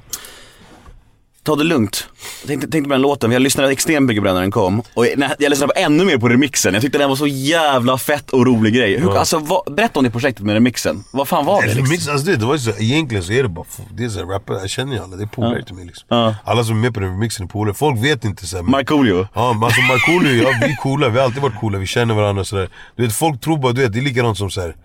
[1.43, 2.07] ta det lugnt.
[2.41, 4.81] Jag tänkte, tänkte på den låten, jag lyssnade extremt mycket på den när den kom.
[4.93, 6.73] Och jag, jag lyssnade på ännu mer på remixen.
[6.73, 8.99] Jag tyckte den var så jävla fett och rolig grej.
[8.99, 11.03] Hur, alltså, vad, berätta om det projektet med remixen.
[11.11, 11.91] Vad fan var det Alltså, liksom?
[11.91, 14.19] mix, alltså det, det var ju så, egentligen så är det bara, det är så
[14.23, 16.05] rappare, jag känner ju alla, det är polare till mig liksom.
[16.07, 16.35] Ja.
[16.43, 19.27] Alla som är med på den remixen är polare, folk vet inte såhär Markoolio.
[19.33, 22.13] Ja men alltså Markoolio, ja, vi är coola, vi har alltid varit coola, vi känner
[22.15, 24.75] varandra sådär Du vet folk tror bara, du vet det är likadant som såhär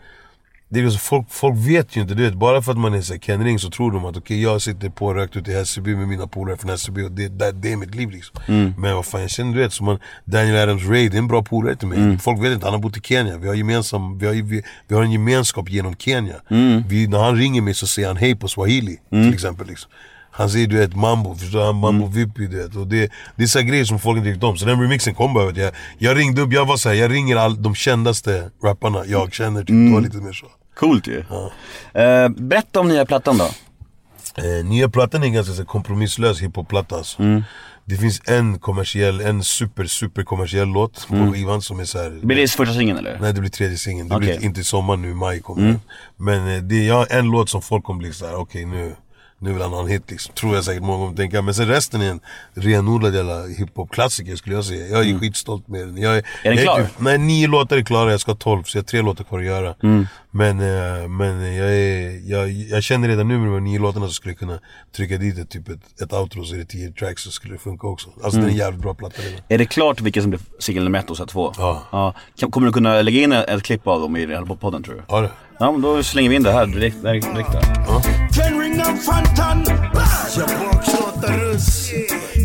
[0.69, 3.01] det är liksom, folk, folk vet ju inte, du vet bara för att man är
[3.01, 5.55] så här Ken Ring så tror de att okej jag sitter på rökt ute i
[5.55, 8.41] Hässelby med mina polare från Hässelby och det, det, det är mitt liv liksom.
[8.79, 11.29] Men vad fan jag känner du vet, som man, Daniel Adams Ray, det är en
[11.29, 11.99] bra polare till mig.
[12.19, 14.95] Folk vet inte, han har bott i Kenya, vi har, gemensam, vi har, vi, vi
[14.95, 16.35] har en gemenskap genom Kenya.
[16.89, 19.91] Vi, När han ringer mig så säger han hej på swahili till exempel liksom
[20.37, 21.65] han säger du vet mambo, förstår?
[21.65, 22.77] Han mambo vippi du vet.
[22.77, 24.57] Och det, det är så grejer som folk inte riktigt om.
[24.57, 27.37] Så den remixen kom bara vet jag, jag ringde upp, jag var såhär, jag ringer
[27.37, 30.47] all, de kändaste rapparna jag känner typ, det var lite mer så.
[30.79, 31.19] Coolt ju.
[31.95, 33.45] Eh, berätta om nya plattan då.
[34.43, 37.23] eh, Nya plattan är ganska så kompromisslös hiphop-platta alltså.
[37.89, 42.37] Det finns en kommersiell, en super super kommersiell låt på skivan som är såhär Blir
[42.37, 43.19] det första singeln eller?
[43.21, 44.37] Nej det blir tredje singeln, det Okej.
[44.39, 45.81] blir inte i sommar nu i maj kommer den.
[46.17, 48.95] Men eh, det, jag har en låt som folk kommer bli såhär, okej nu
[49.47, 51.69] nu vill han ha en hit liksom, tror jag säkert många kommer tänka Men sen
[51.69, 52.21] resten är en
[52.55, 56.25] renodlad jävla hiphop-klassiker skulle jag säga Jag är skitstolt med den jag Mm.
[56.43, 56.83] Är den jag klar?
[56.83, 59.25] typ- Nej nio låtar är klara, jag ska ha tolv så jag har tre låtar
[59.25, 60.07] kvar att göra Mm.
[60.31, 64.07] Men, eh, men jag, är, jag, jag känner redan nu med de här nio låtarna
[64.07, 64.59] så skulle jag kunna
[64.97, 67.59] trycka dit ett, typ ett, ett outro så är det tio tracks så skulle det
[67.59, 68.45] funka också Alltså Mm.
[68.45, 70.99] det är en jävligt bra platta redan Är det klart vilken som blir singel nummer
[70.99, 71.53] ett och så två?
[71.59, 72.15] Ja.
[72.39, 74.27] Kan- Kommer du kunna lägga in ett klipp av dem i
[74.61, 75.03] podden tror du?
[75.09, 77.63] Ja det Ja men då slänger vi in det här direkt, direkt, direkt där.
[79.07, 79.65] Fantan.
[80.37, 81.91] Jag russ.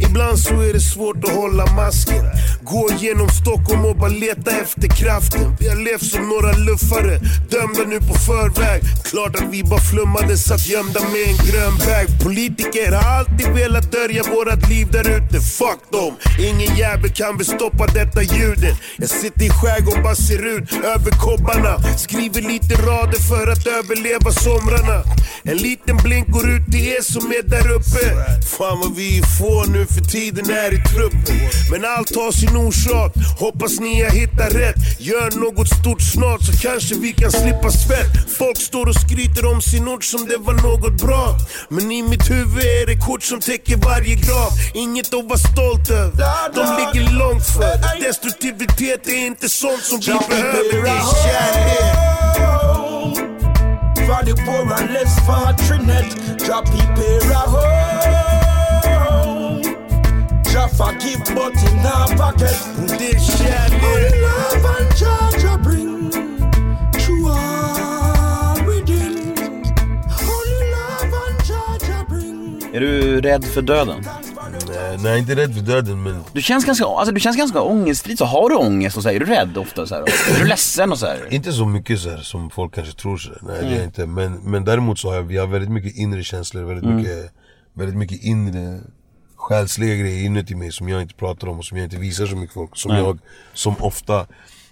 [0.09, 2.25] Ibland så är det svårt att hålla masken.
[2.61, 5.55] Gå genom Stockholm och bara leta efter kraften.
[5.59, 7.19] Vi har levt som några luffare
[7.51, 8.81] Dömda nu på förväg.
[9.03, 12.07] Klart att vi bara flummade satt gömda med en grön bag.
[12.23, 15.37] Politiker har alltid velat dölja vårat liv där ute.
[15.59, 16.13] Fuck dem.
[16.39, 21.11] Ingen jävel kan väl stoppa detta ljudet Jag sitter i skärgården bara ser ut över
[21.11, 21.73] kobbarna.
[21.97, 25.03] Skriver lite rader för att överleva somrarna.
[25.43, 28.03] En liten blink går ut till er som är där uppe.
[28.57, 31.37] Fan vad vi är få nu för tiden är i truppen
[31.71, 33.11] Men allt har sin orsak.
[33.39, 34.75] Hoppas ni har hittat rätt.
[34.99, 38.13] Gör något stort snart så kanske vi kan slippa svett.
[38.37, 41.37] Folk står och skryter om sin ort som det var något bra.
[41.69, 44.49] Men i mitt huvud är det kort som täcker varje grav.
[44.73, 46.17] Inget att vara stolt över.
[46.57, 48.01] De ligger långt för.
[48.03, 52.90] Destruktivitet är inte sånt som vi behöver, det är kärlek
[54.21, 56.09] For the poor and less fortunate,
[56.45, 58.91] drop people a home.
[60.43, 62.57] Jaffa give but in our pocket.
[63.01, 66.11] Är kärlek Only love and Jah bring
[66.99, 69.33] true all within.
[70.35, 72.61] Only love and Jah bring.
[72.73, 74.03] Är du rädd för döden?
[74.97, 78.25] Nej inte rädd för döden men Du känns ganska, alltså, du känns ganska ångestfri, så
[78.25, 80.01] har du ångest och så här, är du rädd ofta så här?
[80.01, 81.33] Är du ledsen och så här?
[81.33, 83.39] Inte så mycket så här, som folk kanske tror så här.
[83.41, 83.73] Nej det är Mm.
[83.77, 84.05] jag inte.
[84.05, 86.95] Men, men däremot så har jag, vi har väldigt mycket inre känslor, väldigt, Mm.
[86.97, 87.31] mycket,
[87.73, 88.79] väldigt mycket inre
[89.35, 92.35] själsliga grejer inuti mig som jag inte pratar om och som jag inte visar så
[92.35, 92.77] mycket folk.
[92.77, 93.01] Som Nej.
[93.01, 93.19] jag,
[93.53, 94.25] som ofta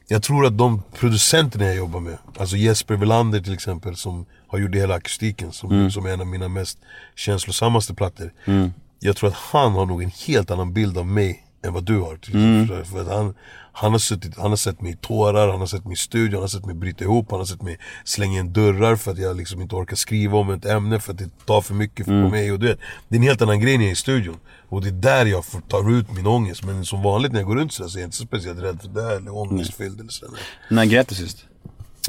[0.08, 4.60] jag tror att de producenterna jag jobbar med, alltså Jesper Welander till exempel som har
[4.60, 5.92] gjort hela akustiken som, Mm.
[5.92, 6.78] som är en av mina mest
[7.16, 8.34] känslosammaste plattor.
[8.46, 8.74] Mm.
[9.00, 12.00] Jag tror att han har nog en helt annan bild av mig än vad du
[12.00, 12.20] har.
[12.34, 12.68] Mm.
[12.68, 13.34] för, för att han,
[13.74, 16.34] han, har suttit, han har sett mig i tårar, han har sett mig i studion,
[16.34, 19.18] han har sett mig bryta ihop, han har sett mig slänga in dörrar för att
[19.18, 22.24] jag liksom inte orkar skriva om ett ämne för att det tar för mycket Mm.
[22.24, 22.52] på mig.
[22.52, 24.38] Och du vet, det är en helt annan grej när jag är i studion.
[24.70, 26.64] Och det är där jag får ta ut min ångest.
[26.64, 28.82] Men som vanligt när jag går runt sådär så är jag inte så speciellt rädd
[28.82, 30.40] för det eller ångestfylld eller sådär.
[30.70, 31.46] När grät du sist?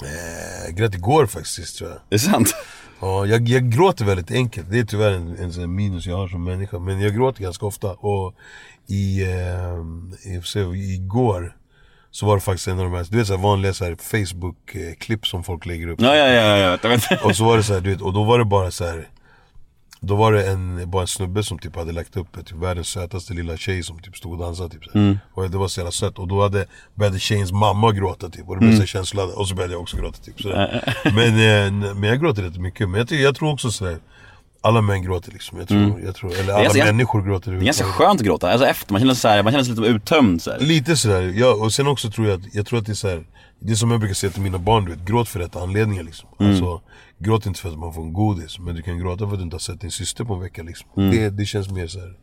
[0.02, 1.98] Eh, grät igår faktiskt sist tror jag.
[2.08, 2.54] Det är sant?
[3.00, 4.70] Ja, jag, jag gråter väldigt enkelt.
[4.70, 6.78] Det är tyvärr en, en här minus jag har som människa.
[6.78, 7.92] Men jag gråter ganska ofta.
[7.92, 8.34] Och
[8.86, 10.60] i, eh, i, se,
[10.94, 11.56] igår
[12.10, 13.94] så var det faktiskt en av de här, du vet så här vanliga så här
[13.94, 16.00] Facebook-klipp som folk lägger upp.
[16.00, 17.16] Ja, ja, ja, ja.
[17.24, 19.08] Och så var det så här, du vet, och då var det bara så här.
[20.02, 23.34] Då var det en, bara en snubbe som typ hade lagt upp typ, världens sötaste
[23.34, 24.94] lilla tjej som typ stod och dansade typ.
[24.94, 25.18] Mm.
[25.34, 26.18] Och det var så jävla sött.
[26.18, 28.48] Och då hade, började tjejens mamma gråta typ.
[28.48, 28.80] Och det blev Mm.
[28.80, 29.34] så känsloladdad.
[29.34, 30.94] Och så började jag också gråta typ sådär.
[31.04, 31.28] men,
[31.86, 32.88] eh, men jag gråter rätt mycket.
[32.88, 33.98] Men jag, jag tror också sådär.
[34.62, 35.58] Alla män gråter liksom.
[35.58, 36.04] Jag tror, Mm.
[36.04, 38.92] jag tror, eller alla ganska- människor gråter Det är ganska skönt att gråta, alltså efter,
[38.92, 40.58] man känner sig, man känner sig lite uttömd så här.
[40.60, 43.24] Lite sådär, ja, och sen också tror jag att, jag tror att det är såhär
[43.62, 46.02] Det är som jag brukar säga till mina barn, du vet, gråt för rätt anledningar
[46.02, 46.50] liksom Mm.
[46.52, 46.80] Alltså,
[47.24, 49.44] gråt inte för att man får en godis Men du kan gråta för att du
[49.44, 51.10] inte har sett din syster på en vecka liksom Mm.
[51.10, 52.14] det, det känns mer såhär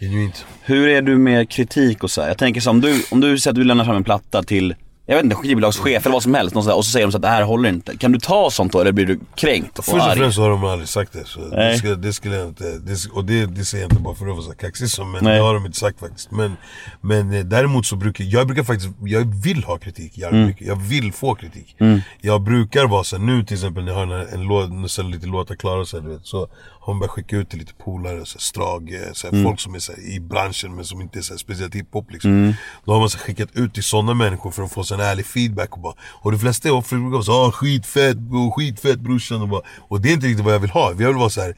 [0.00, 0.46] Genuint.
[0.62, 2.28] Hur är du med kritik och så här?
[2.28, 4.74] Jag tänker så om du, om du säger att du lämnar fram en platta till,
[5.10, 7.28] jag vet inte, skivbolagschef eller vad som helst och så säger de så att det
[7.28, 7.96] här håller inte.
[7.96, 10.64] Kan du ta sånt då eller blir du kränkt och Först och främst har de
[10.64, 11.24] aldrig sagt det.
[11.24, 14.14] Så det, skulle, det skulle jag inte, det, och det, det säger jag inte bara
[14.14, 15.36] för att vara så kaxig som, men Nej.
[15.36, 16.30] det har de inte sagt faktiskt.
[16.30, 16.56] Men,
[17.00, 20.46] men eh, däremot så brukar jag brukar faktiskt, jag vill ha kritik jävligt Mm.
[20.46, 20.66] mycket.
[20.66, 21.76] Jag vill få kritik.
[22.20, 25.54] Jag brukar vara så nu till exempel när jag har en, en låt, lite låtar
[25.54, 26.48] klara så, du vet, så
[26.88, 29.44] har man börjat skicka ut till lite polare, Strage, så här, Mm.
[29.44, 32.10] folk som är så här, i branschen men som inte är så här, speciellt hiphop
[32.10, 32.30] liksom.
[32.30, 32.52] Mm.
[32.84, 35.26] Då har man så här, skickat ut till sådana människor för att få sån ärlig
[35.26, 39.42] feedback och bara, och de flesta är brukar vara så ah, skitfett bro, skitfett brorsan
[39.42, 40.90] och bara, och det är inte riktigt vad jag vill ha.
[40.90, 41.54] Jag vill vara så här.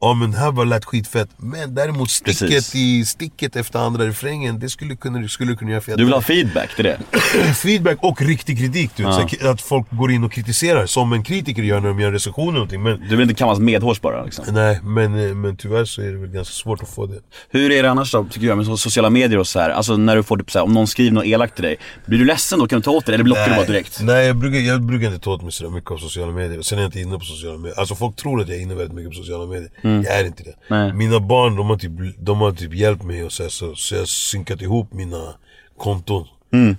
[0.00, 2.74] Ja men här var lät skitfett, men däremot sticket Precis.
[2.74, 5.96] i sticket efter andra refrängen, det skulle kunna, skulle kunna göra fetare.
[5.96, 6.98] Du vill ha feedback till det?
[7.54, 11.22] feedback och riktig kritik du vet, så Att folk går in och kritiserar som en
[11.22, 12.82] kritiker gör när de gör en recension eller någonting.
[12.82, 14.44] Men, Du vill inte kammas medhårs bara liksom?
[14.50, 17.18] nej, men, eh, men tyvärr så är det väl ganska svårt att få det.
[17.50, 19.70] Hur är det annars då, tycker jag, med so- sociala medier och så här?
[19.70, 21.76] Alltså när du får typ så här, om någon skriver något elakt till dig,
[22.06, 22.66] blir du ledsen då?
[22.68, 24.00] Kan du ta åt dig det eller blockar du bara direkt?
[24.02, 26.62] Nej jag brukar, jag brukar inte ta åt mig sådär mycket av sociala medier.
[26.62, 27.78] Sen är jag inte inne på sociala medier.
[27.80, 29.70] Alltså folk tror att jag är inne väldigt mycket på sociala medier.
[30.04, 30.54] Jag är inte det.
[30.68, 30.92] Nej.
[30.92, 33.94] Mina barn de har typ, de har typ hjälpt mig och så, här, så, så
[33.94, 35.34] jag har synkat ihop mina
[35.78, 36.26] konton.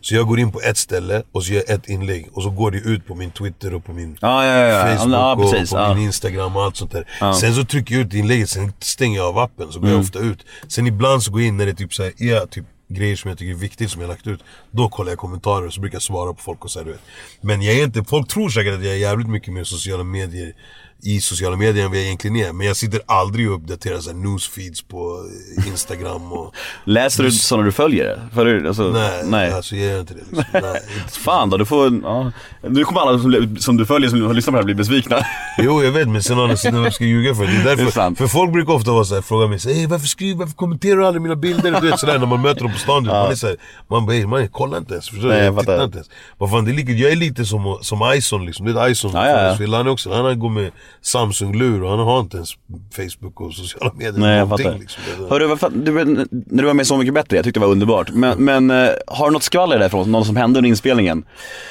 [0.01, 2.49] Så jag går in på ett ställe och så gör jag ett inlägg och så
[2.49, 4.95] går det ut på min Twitter och på min Ja, ja, ja, ja.
[4.97, 5.93] Facebook ja, precis, och på ja.
[5.93, 7.33] min Instagram och allt sånt där.
[7.33, 9.97] Sen så trycker jag ut inlägget, sen stänger jag av appen, så går Mm.
[9.97, 10.45] jag ofta ut.
[10.67, 13.29] Sen ibland så går jag in när det typ så här, är typ grejer som
[13.29, 14.39] jag tycker är viktigt som jag har lagt ut.
[14.71, 16.91] Då kollar jag kommentarer och så brukar jag svara på folk och så här, du
[16.91, 17.01] vet.
[17.41, 20.53] Men jag är inte, folk tror säkert att jag är jävligt mycket mer sociala medier
[21.01, 22.53] i sociala medier än vad jag egentligen är.
[22.53, 25.25] Men jag sitter aldrig och uppdaterar så newsfeeds på
[25.67, 26.53] Instagram och...
[26.83, 28.29] Läser du sådana du följer?
[28.33, 29.51] följer alltså, Nej, nej.
[29.51, 30.43] alltså jag gör inte det liksom.
[30.53, 31.19] Nej, inte.
[31.19, 32.31] Fan då, du får, ja.
[32.61, 35.17] Nu kommer alla som, som du följer, som lyssnar på det här bli besvikna.
[35.57, 37.43] Jo jag vet men sen å andra sidan varför ska jag ljuga för?
[37.43, 38.17] Det är Det är därför, sant.
[38.17, 41.21] för folk brukar ofta vara såhär, fråga mig såhär, varför skriver, varför kommenterar du aldrig
[41.21, 41.81] mina bilder?
[41.81, 43.55] Du vet sådär när man möter dem på stan, vet, man är såhär,
[43.87, 45.35] man bara, man kolla inte ens, förstår du?
[45.35, 46.09] Jag Jag tittar inte ens.
[46.37, 49.11] Vad fan, det är lika, jag är lite som, som Ison liksom, du vet Ison,
[49.13, 49.77] Ja, ja, ja.
[49.77, 50.71] han är också, han går med
[51.01, 52.53] Samsung-lur och han har inte ens
[52.95, 54.19] Facebook och sociala medier.
[54.19, 54.77] Nej jag fattar.
[54.79, 55.03] Liksom.
[55.29, 56.27] Hörru, vad fan, du, när
[56.61, 58.09] du var med Så Mycket Bättre, jag tyckte det var underbart.
[58.09, 60.11] Men, men eh, har du något skvaller därifrån?
[60.11, 61.23] Något som hände under inspelningen?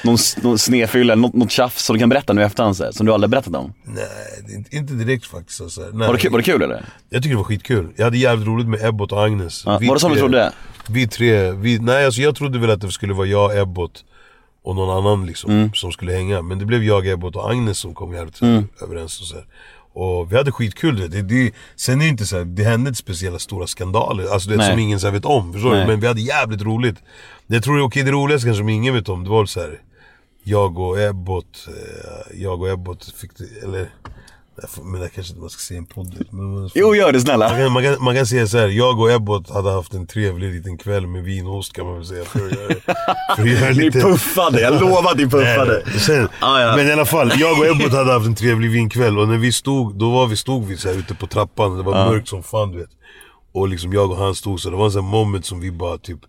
[0.03, 2.91] Någon, någon snedfylla, något, något tjafs som du kan berätta nu i efterhand så här,
[2.91, 3.73] som du aldrig berättat om?
[3.83, 5.61] Nej, inte, inte direkt faktiskt.
[5.61, 5.81] Alltså.
[5.81, 6.07] Nej.
[6.07, 6.85] Var det, kul, var det kul eller?
[7.09, 7.93] Jag tycker det var skitkul.
[7.95, 9.63] Jag hade jävligt roligt med Ebbot och Agnes.
[9.65, 10.51] Ja, var det som du trodde?
[10.87, 14.03] Vi tre, vi, nej alltså jag trodde väl att det skulle vara jag, Ebbot
[14.69, 15.73] och någon annan liksom Mm.
[15.73, 16.41] som skulle hänga.
[16.41, 18.67] Men det blev jag, Ebbot och Agnes som kom jävligt Mm.
[18.81, 19.45] överens och så här.
[19.93, 21.11] Och vi hade skitkul du vet.
[21.11, 24.49] det, det, Sen är det inte så här, det hände inte speciella stora skandaler, alltså
[24.49, 25.85] det som ingen så vet om, förstår du?
[25.87, 26.95] Men vi hade jävligt roligt.
[27.47, 29.81] Jag tror okej det roligaste kanske som ingen vet om, det var så här.
[30.43, 33.89] Jag och Ebbot, eh, jag och Ebbot fick det, eller
[34.83, 36.25] men det kanske inte man ska se en podd.
[36.29, 37.49] Men, Jo, gör det man snälla.
[37.49, 38.67] kan, man, kan, man kan säga så här.
[38.67, 41.95] jag och Ebbot hade haft en trevlig liten kväll med vin och ost kan man
[41.95, 42.25] väl säga.
[42.25, 42.39] För
[43.35, 43.99] för att göra Ni lite...
[44.01, 45.83] puffade, jag lovar att ni puffade.
[45.85, 46.75] Nej, Sen, Ah, ja.
[46.75, 49.51] Men i alla fall, jag och Ebbot hade haft en trevlig vinkväll och när vi
[49.51, 52.43] stod, då var vi, stod vi så här ute på trappan, det var mörkt som
[52.43, 52.89] fan du vet.
[53.53, 55.97] Och liksom jag och han stod så det var en sån moment som vi bara
[55.97, 56.19] typ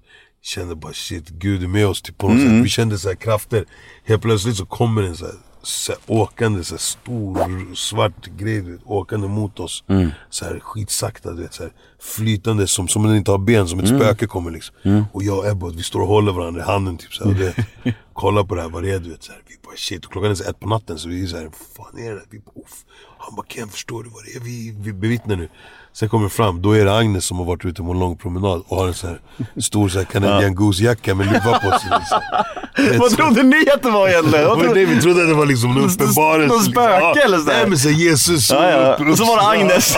[0.43, 2.57] kände bara shit, Gud är med oss typ på något Mm.
[2.59, 2.64] sätt.
[2.64, 3.64] Vi kände så här krafter.
[4.05, 8.61] Helt plötsligt så kommer en så här, så här åkande så här stor svart grej
[8.61, 9.84] vet, åkande mot oss.
[9.88, 10.11] Mm.
[10.30, 11.72] Så här skitsakta du vet, så här,
[12.16, 14.00] flytande som, som den inte har ben, som ett Mm.
[14.00, 15.04] spöke kommer liksom.
[15.12, 17.36] Och jag och Ebbot vi står och håller varandra i handen typ så här, och
[17.36, 20.04] det, Kollar på det här, vad det är du vet så här, Vi bara shit,
[20.04, 21.54] och klockan är så ett på natten så vi är såhär, vad
[21.86, 22.22] fan är det?
[22.30, 22.84] Vi bara, Uff.
[23.18, 25.48] Han bara Ken förstår du vad det är vi, vi bevittnar nu?
[25.93, 28.16] Sen kommer det fram, då är det Agnes som har varit ute på en lång
[28.16, 29.20] promenad och har en sån här
[29.61, 31.91] stor så här Canadian Goose-jacka med luva på sig.
[32.09, 32.99] Så här.
[32.99, 34.45] Vad trodde ni att det var egentligen?
[34.49, 36.47] Vad trodde- det vi trodde att det var liksom en uppenbarelse.
[36.55, 37.59] någon spöke eller så här?
[37.59, 38.51] Nej men såhär Jesus.
[38.51, 39.11] Ja, ja.
[39.11, 39.97] Och så var det Agnes.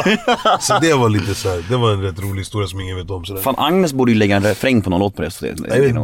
[0.67, 3.25] så det var lite såhär, det var en rätt rolig historia som ingen vet om.
[3.25, 3.41] Sådär.
[3.43, 5.31] Fan, Agnes borde ju lägga en refräng på någon låt på det.
[5.31, 5.53] Så det,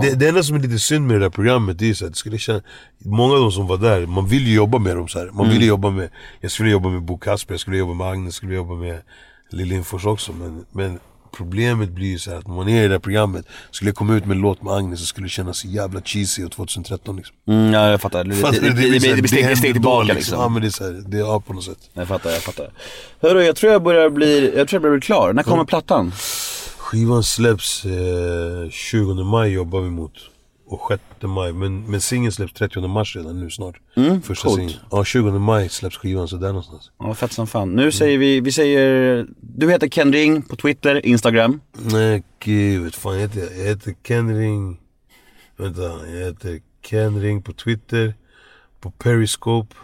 [0.03, 2.13] det, det enda som är lite synd med det där programmet det är så att
[2.13, 2.61] det skulle känna,
[3.05, 5.27] Många av de som var där, man vill ju jobba med dem så här.
[5.27, 5.51] Man Mm.
[5.53, 6.09] vill ju jobba med,
[6.41, 9.01] jag skulle jobba med Bo Kasper, jag skulle jobba med Agnes, jag skulle jobba med
[9.51, 10.99] Lill Lindfors också men, men
[11.37, 13.97] problemet blir ju så här att när man är i det där programmet Skulle jag
[13.97, 16.53] komma ut med en låt med Agnes så skulle det kännas så jävla cheesy och
[16.53, 18.25] 2013 liksom Mm, ja, jag fattar.
[18.25, 20.53] Det, det, Fattar det, det, det, här, det blir steg, tillbaka Ja liksom.
[20.53, 22.73] men det är så här, det är ja, på något sätt Jag fattar, jag fattar.
[23.21, 25.33] Hörru, jag tror jag börjar bli, jag tror jag börjar bli klar.
[25.33, 26.13] När kommer plattan?
[26.77, 30.13] Skivan släpps eh, 20 maj jobbar vi mot
[30.69, 33.77] och 6 maj, men, men singeln släpps 30 mars redan nu snart.
[34.23, 34.59] Första coolt.
[34.61, 34.81] singeln.
[34.91, 36.91] Ja, 20 maj släpps skivan, så där någonstans.
[36.99, 37.73] Ja, fett som fan.
[37.73, 41.61] Nu säger vi, vi säger, du heter Ken Ring på Twitter, Instagram.
[41.73, 43.65] Nej gud, fan jag heter jag?
[43.65, 44.81] heter Ken Ring.
[45.57, 48.15] Vänta, jag heter Ken Ring på Twitter.
[48.81, 49.75] På Periscope.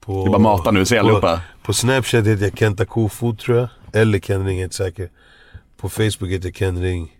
[0.00, 1.40] På, är bara mata nu, säg allihopa.
[1.62, 3.68] på Snapchat heter jag Kenta Kofot tror jag.
[3.92, 5.10] Eller Ken Ring, jag är inte säker.
[5.76, 7.15] På Facebook heter jag Ken Ring.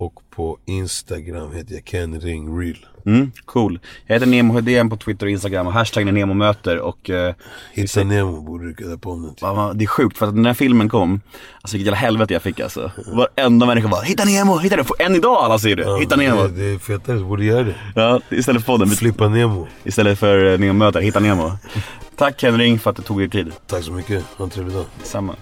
[0.00, 2.86] Och på Instagram heter jag Ken Ring Real.
[3.06, 3.78] Mm, cool.
[4.06, 7.34] Jag heter Nemo Hedén på Twitter och Instagram och hashtaggen är Nemo möter och eh,
[7.72, 9.34] Hitta Nemo borde du kalla på den.
[9.40, 11.20] Ja, men det är sjukt för att när den här filmen kom,
[11.62, 12.90] alltså vilket jävla helvete jag fick alltså.
[13.12, 14.88] Varenda människa bara Hitta Nemo, hitta Nemo.
[14.98, 16.00] Än idag alla säger det.
[16.00, 16.42] Hitta Nemo.
[16.42, 17.74] Det, det är fetare, du borde göra det.
[17.94, 18.88] Ja, istället för podden.
[18.88, 19.66] Flippa Nemo.
[19.84, 21.52] Istället för eh, Nemo möter, Hitta Nemo.
[22.16, 23.52] Tack Henring för att du tog dig tid.
[23.66, 24.84] Tack så mycket, ha en trevlig dag.
[25.02, 25.36] Samma.